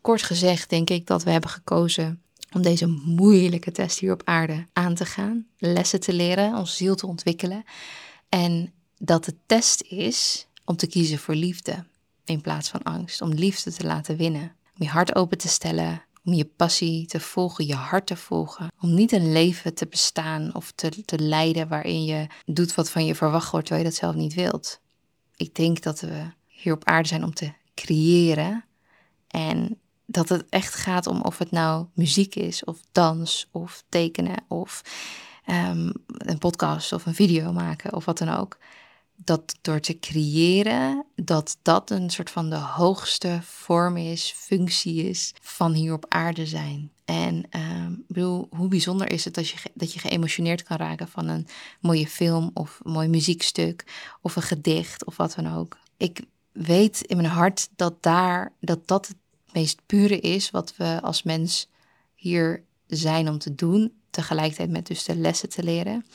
Kort 0.00 0.22
gezegd 0.22 0.70
denk 0.70 0.90
ik 0.90 1.06
dat 1.06 1.22
we 1.22 1.30
hebben 1.30 1.50
gekozen 1.50 2.22
om 2.52 2.62
deze 2.62 2.86
moeilijke 2.86 3.72
test 3.72 3.98
hier 3.98 4.12
op 4.12 4.22
aarde 4.24 4.66
aan 4.72 4.94
te 4.94 5.06
gaan. 5.06 5.46
Lessen 5.58 6.00
te 6.00 6.12
leren, 6.12 6.54
ons 6.54 6.76
ziel 6.76 6.94
te 6.94 7.06
ontwikkelen. 7.06 7.64
En 8.28 8.72
dat 8.98 9.24
de 9.24 9.34
test 9.46 9.82
is 9.82 10.46
om 10.64 10.76
te 10.76 10.86
kiezen 10.86 11.18
voor 11.18 11.34
liefde 11.34 11.84
in 12.24 12.40
plaats 12.40 12.68
van 12.68 12.82
angst. 12.82 13.20
Om 13.20 13.30
liefde 13.30 13.72
te 13.72 13.86
laten 13.86 14.16
winnen. 14.16 14.56
Om 14.78 14.86
je 14.86 14.88
hart 14.88 15.14
open 15.14 15.38
te 15.38 15.48
stellen. 15.48 16.02
Om 16.24 16.32
je 16.32 16.44
passie 16.44 17.06
te 17.06 17.20
volgen, 17.20 17.66
je 17.66 17.74
hart 17.74 18.06
te 18.06 18.16
volgen. 18.16 18.72
Om 18.80 18.94
niet 18.94 19.12
een 19.12 19.32
leven 19.32 19.74
te 19.74 19.86
bestaan 19.86 20.54
of 20.54 20.72
te, 20.74 21.04
te 21.04 21.18
leiden 21.18 21.68
waarin 21.68 22.04
je 22.04 22.26
doet 22.44 22.74
wat 22.74 22.90
van 22.90 23.04
je 23.04 23.14
verwacht 23.14 23.50
wordt 23.50 23.66
terwijl 23.66 23.86
je 23.86 23.92
dat 23.92 24.00
zelf 24.00 24.14
niet 24.14 24.34
wilt. 24.34 24.80
Ik 25.36 25.54
denk 25.54 25.82
dat 25.82 26.00
we 26.00 26.30
hier 26.46 26.72
op 26.72 26.84
aarde 26.84 27.08
zijn 27.08 27.24
om 27.24 27.34
te 27.34 27.52
creëren. 27.74 28.64
En 29.28 29.78
dat 30.06 30.28
het 30.28 30.44
echt 30.48 30.74
gaat 30.74 31.06
om 31.06 31.20
of 31.20 31.38
het 31.38 31.50
nou 31.50 31.86
muziek 31.94 32.34
is, 32.34 32.64
of 32.64 32.80
dans, 32.92 33.48
of 33.50 33.84
tekenen, 33.88 34.44
of 34.48 34.82
um, 35.46 35.92
een 36.06 36.38
podcast 36.38 36.92
of 36.92 37.06
een 37.06 37.14
video 37.14 37.52
maken, 37.52 37.94
of 37.94 38.04
wat 38.04 38.18
dan 38.18 38.28
ook 38.28 38.58
dat 39.24 39.56
door 39.60 39.80
te 39.80 39.98
creëren, 39.98 41.04
dat 41.14 41.58
dat 41.62 41.90
een 41.90 42.10
soort 42.10 42.30
van 42.30 42.50
de 42.50 42.56
hoogste 42.56 43.38
vorm 43.42 43.96
is, 43.96 44.32
functie 44.36 45.08
is 45.08 45.34
van 45.40 45.72
hier 45.72 45.92
op 45.92 46.06
aarde 46.08 46.46
zijn. 46.46 46.90
En 47.04 47.44
uh, 47.50 47.86
bedoel, 48.08 48.46
hoe 48.50 48.68
bijzonder 48.68 49.10
is 49.10 49.24
het 49.24 49.34
dat 49.34 49.48
je, 49.48 49.58
dat 49.74 49.92
je 49.92 50.00
geëmotioneerd 50.00 50.62
kan 50.62 50.76
raken 50.76 51.08
van 51.08 51.28
een 51.28 51.46
mooie 51.80 52.06
film 52.06 52.50
of 52.54 52.80
een 52.82 52.92
mooi 52.92 53.08
muziekstuk 53.08 53.84
of 54.20 54.36
een 54.36 54.42
gedicht 54.42 55.04
of 55.04 55.16
wat 55.16 55.34
dan 55.34 55.54
ook. 55.54 55.78
Ik 55.96 56.20
weet 56.52 57.00
in 57.00 57.16
mijn 57.16 57.28
hart 57.28 57.68
dat 57.76 58.02
daar, 58.02 58.52
dat 58.60 58.88
dat 58.88 59.06
het 59.06 59.16
meest 59.52 59.80
pure 59.86 60.20
is 60.20 60.50
wat 60.50 60.76
we 60.76 60.98
als 61.02 61.22
mens 61.22 61.68
hier 62.14 62.64
zijn 62.86 63.28
om 63.28 63.38
te 63.38 63.54
doen, 63.54 63.92
tegelijkertijd 64.12 64.70
met 64.70 64.86
dus 64.86 65.04
de 65.04 65.16
lessen 65.16 65.48
te 65.48 65.62
leren. 65.62 66.06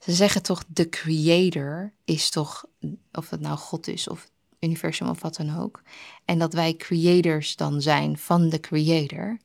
Ze 0.00 0.12
zeggen 0.12 0.42
toch, 0.42 0.64
de 0.66 0.88
creator 0.88 1.92
is 2.04 2.30
toch, 2.30 2.64
of 3.12 3.30
het 3.30 3.40
nou 3.40 3.56
God 3.56 3.88
is 3.88 4.08
of 4.08 4.28
universum 4.60 5.08
of 5.08 5.22
wat 5.22 5.36
dan 5.36 5.58
ook. 5.58 5.82
En 6.24 6.38
dat 6.38 6.52
wij 6.52 6.76
creators 6.76 7.56
dan 7.56 7.82
zijn 7.82 8.18
van 8.18 8.48
de 8.48 8.60
creator. 8.60 9.38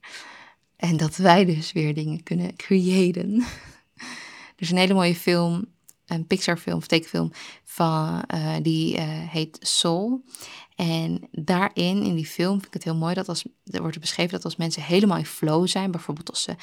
En 0.75 0.97
dat 0.97 1.15
wij 1.15 1.45
dus 1.45 1.71
weer 1.71 1.93
dingen 1.93 2.23
kunnen 2.23 2.55
creëren. 2.55 3.43
Er 4.55 4.65
is 4.65 4.71
een 4.71 4.77
hele 4.77 4.93
mooie 4.93 5.15
film, 5.15 5.65
een 6.05 6.27
Pixar 6.27 6.57
film 6.57 6.77
of 6.77 6.87
tekenfilm, 6.87 7.31
van, 7.63 8.23
uh, 8.33 8.55
die 8.61 8.97
uh, 8.97 9.03
heet 9.07 9.57
Soul. 9.61 10.23
En 10.75 11.27
daarin, 11.31 12.03
in 12.03 12.15
die 12.15 12.25
film, 12.25 12.53
vind 12.53 12.65
ik 12.65 12.73
het 12.73 12.83
heel 12.83 12.95
mooi 12.95 13.13
dat 13.13 13.29
als, 13.29 13.45
er 13.65 13.81
wordt 13.81 13.99
beschreven 13.99 14.31
dat 14.31 14.45
als 14.45 14.55
mensen 14.55 14.83
helemaal 14.83 15.17
in 15.17 15.25
flow 15.25 15.67
zijn, 15.67 15.91
bijvoorbeeld 15.91 16.29
als 16.29 16.41
ze 16.41 16.55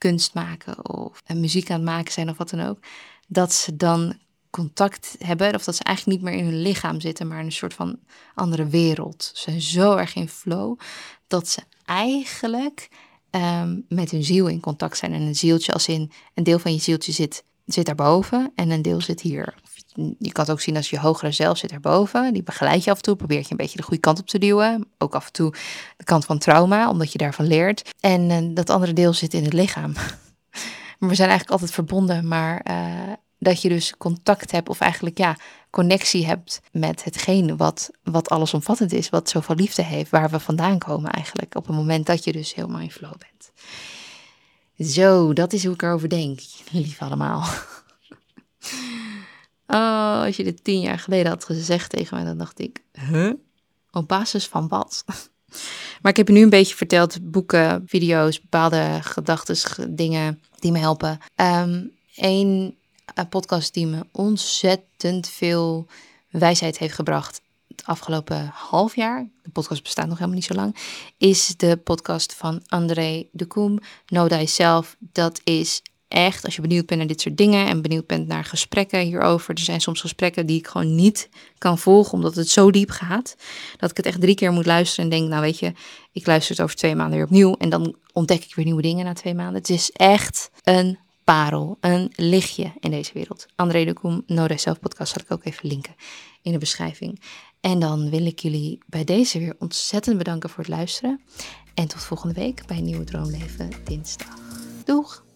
kunst 0.00 0.34
maken 0.34 0.88
of 0.88 1.22
muziek 1.34 1.70
aan 1.70 1.76
het 1.76 1.84
maken 1.84 2.12
zijn 2.12 2.30
of 2.30 2.36
wat 2.36 2.50
dan 2.50 2.60
ook, 2.60 2.78
dat 3.28 3.52
ze 3.52 3.76
dan 3.76 4.18
contact 4.50 5.16
hebben, 5.18 5.54
of 5.54 5.64
dat 5.64 5.76
ze 5.76 5.84
eigenlijk 5.84 6.16
niet 6.18 6.30
meer 6.30 6.38
in 6.38 6.44
hun 6.44 6.62
lichaam 6.62 7.00
zitten, 7.00 7.28
maar 7.28 7.38
in 7.38 7.44
een 7.44 7.52
soort 7.52 7.74
van 7.74 7.98
andere 8.34 8.66
wereld. 8.66 9.30
Ze 9.34 9.42
zijn 9.50 9.60
zo 9.60 9.96
erg 9.96 10.14
in 10.14 10.28
flow 10.28 10.78
dat 11.26 11.48
ze 11.48 11.60
eigenlijk 11.84 12.88
ehm, 13.30 13.80
met 13.88 14.10
hun 14.10 14.24
ziel 14.24 14.46
in 14.46 14.60
contact 14.60 14.96
zijn. 14.96 15.12
En 15.12 15.20
een 15.20 15.36
zieltje 15.36 15.72
als 15.72 15.88
in 15.88 16.12
een 16.34 16.44
deel 16.44 16.58
van 16.58 16.72
je 16.72 16.80
zieltje 16.80 17.12
zit, 17.12 17.44
zit 17.66 17.86
daarboven 17.86 18.52
en 18.54 18.70
een 18.70 18.82
deel 18.82 19.00
zit 19.00 19.20
hier. 19.20 19.54
Je 20.18 20.32
kan 20.32 20.44
het 20.44 20.50
ook 20.50 20.60
zien 20.60 20.76
als 20.76 20.90
je 20.90 20.98
hogere 20.98 21.32
zelf 21.32 21.58
zit 21.58 21.72
erboven. 21.72 22.32
Die 22.32 22.42
begeleid 22.42 22.84
je 22.84 22.90
af 22.90 22.96
en 22.96 23.02
toe, 23.02 23.16
probeert 23.16 23.44
je 23.44 23.50
een 23.50 23.56
beetje 23.56 23.76
de 23.76 23.82
goede 23.82 24.00
kant 24.00 24.18
op 24.18 24.26
te 24.26 24.38
duwen. 24.38 24.88
Ook 24.98 25.14
af 25.14 25.26
en 25.26 25.32
toe 25.32 25.54
de 25.96 26.04
kant 26.04 26.24
van 26.24 26.38
trauma, 26.38 26.90
omdat 26.90 27.12
je 27.12 27.18
daarvan 27.18 27.46
leert. 27.46 27.90
En 28.00 28.30
uh, 28.30 28.54
dat 28.54 28.70
andere 28.70 28.92
deel 28.92 29.12
zit 29.12 29.34
in 29.34 29.44
het 29.44 29.52
lichaam. 29.52 29.92
maar 30.98 31.08
we 31.10 31.14
zijn 31.14 31.28
eigenlijk 31.28 31.50
altijd 31.50 31.70
verbonden, 31.70 32.28
maar 32.28 32.66
uh, 32.70 33.12
dat 33.38 33.62
je 33.62 33.68
dus 33.68 33.96
contact 33.96 34.50
hebt 34.50 34.68
of 34.68 34.80
eigenlijk 34.80 35.18
ja, 35.18 35.36
connectie 35.70 36.26
hebt 36.26 36.60
met 36.72 37.04
hetgene 37.04 37.56
wat, 37.56 37.90
wat 38.02 38.28
allesomvattend 38.28 38.92
is, 38.92 39.08
wat 39.08 39.28
zoveel 39.28 39.54
liefde 39.54 39.82
heeft, 39.82 40.10
waar 40.10 40.30
we 40.30 40.40
vandaan 40.40 40.78
komen 40.78 41.10
eigenlijk, 41.10 41.54
op 41.54 41.66
het 41.66 41.76
moment 41.76 42.06
dat 42.06 42.24
je 42.24 42.32
dus 42.32 42.54
helemaal 42.54 42.80
in 42.80 42.90
flow 42.90 43.14
bent. 43.18 43.52
Zo, 44.90 45.32
dat 45.32 45.52
is 45.52 45.64
hoe 45.64 45.74
ik 45.74 45.82
erover 45.82 46.08
denk, 46.08 46.40
lief 46.70 47.02
allemaal. 47.02 47.46
Oh, 49.70 50.22
als 50.22 50.36
je 50.36 50.44
dit 50.44 50.64
tien 50.64 50.80
jaar 50.80 50.98
geleden 50.98 51.30
had 51.30 51.44
gezegd 51.44 51.90
tegen 51.90 52.16
mij, 52.16 52.24
dan 52.24 52.38
dacht 52.38 52.58
ik, 52.58 52.82
huh? 52.92 53.32
Op 53.90 54.08
basis 54.08 54.46
van 54.46 54.68
wat? 54.68 55.04
Maar 56.02 56.10
ik 56.10 56.16
heb 56.16 56.28
je 56.28 56.34
nu 56.34 56.42
een 56.42 56.50
beetje 56.50 56.76
verteld, 56.76 57.30
boeken, 57.30 57.82
video's, 57.86 58.40
bepaalde 58.40 58.98
gedachten, 59.00 59.96
dingen 59.96 60.42
die 60.58 60.72
me 60.72 60.78
helpen. 60.78 61.18
Eén 62.14 62.76
een 63.14 63.28
podcast 63.28 63.74
die 63.74 63.86
me 63.86 64.06
ontzettend 64.12 65.28
veel 65.28 65.86
wijsheid 66.28 66.78
heeft 66.78 66.94
gebracht 66.94 67.40
het 67.80 67.86
afgelopen 67.86 68.50
half 68.54 68.96
jaar. 68.96 69.28
De 69.42 69.50
podcast 69.50 69.82
bestaat 69.82 70.06
nog 70.06 70.14
helemaal 70.14 70.38
niet 70.38 70.46
zo 70.46 70.54
lang. 70.54 70.76
Is 71.18 71.54
de 71.56 71.76
podcast 71.76 72.34
van 72.34 72.62
André 72.66 73.26
de 73.32 73.46
Koem, 73.46 73.78
Know 74.06 74.28
Thyself. 74.28 74.96
Dat 74.98 75.40
is 75.44 75.82
echt, 76.10 76.44
als 76.44 76.54
je 76.54 76.60
benieuwd 76.60 76.86
bent 76.86 76.98
naar 76.98 77.08
dit 77.08 77.20
soort 77.20 77.36
dingen 77.36 77.66
en 77.66 77.82
benieuwd 77.82 78.06
bent 78.06 78.26
naar 78.26 78.44
gesprekken 78.44 79.00
hierover. 79.00 79.54
Er 79.54 79.60
zijn 79.60 79.80
soms 79.80 80.00
gesprekken 80.00 80.46
die 80.46 80.58
ik 80.58 80.66
gewoon 80.68 80.94
niet 80.94 81.28
kan 81.58 81.78
volgen, 81.78 82.12
omdat 82.12 82.34
het 82.34 82.48
zo 82.48 82.70
diep 82.70 82.90
gaat. 82.90 83.36
Dat 83.76 83.90
ik 83.90 83.96
het 83.96 84.06
echt 84.06 84.20
drie 84.20 84.34
keer 84.34 84.52
moet 84.52 84.66
luisteren 84.66 85.04
en 85.04 85.10
denk, 85.10 85.28
nou 85.28 85.42
weet 85.42 85.58
je, 85.58 85.72
ik 86.12 86.26
luister 86.26 86.54
het 86.54 86.64
over 86.64 86.76
twee 86.76 86.94
maanden 86.94 87.16
weer 87.16 87.26
opnieuw. 87.26 87.54
En 87.54 87.68
dan 87.68 87.96
ontdek 88.12 88.44
ik 88.44 88.54
weer 88.54 88.64
nieuwe 88.64 88.82
dingen 88.82 89.04
na 89.04 89.12
twee 89.12 89.34
maanden. 89.34 89.54
Het 89.54 89.70
is 89.70 89.90
echt 89.90 90.50
een 90.62 90.98
parel, 91.24 91.76
een 91.80 92.12
lichtje 92.14 92.72
in 92.80 92.90
deze 92.90 93.12
wereld. 93.14 93.46
André 93.56 93.84
de 93.84 93.92
Koem, 93.92 94.22
No 94.26 94.46
Self 94.54 94.80
podcast 94.80 95.12
zal 95.12 95.22
ik 95.22 95.32
ook 95.32 95.44
even 95.44 95.68
linken 95.68 95.94
in 96.42 96.52
de 96.52 96.58
beschrijving. 96.58 97.20
En 97.60 97.78
dan 97.78 98.10
wil 98.10 98.26
ik 98.26 98.38
jullie 98.38 98.78
bij 98.86 99.04
deze 99.04 99.38
weer 99.38 99.54
ontzettend 99.58 100.18
bedanken 100.18 100.50
voor 100.50 100.64
het 100.64 100.72
luisteren. 100.72 101.20
En 101.74 101.88
tot 101.88 102.02
volgende 102.02 102.34
week 102.34 102.66
bij 102.66 102.80
Nieuwe 102.80 103.04
Droomleven 103.04 103.70
dinsdag. 103.84 104.38
Doeg! 104.84 105.29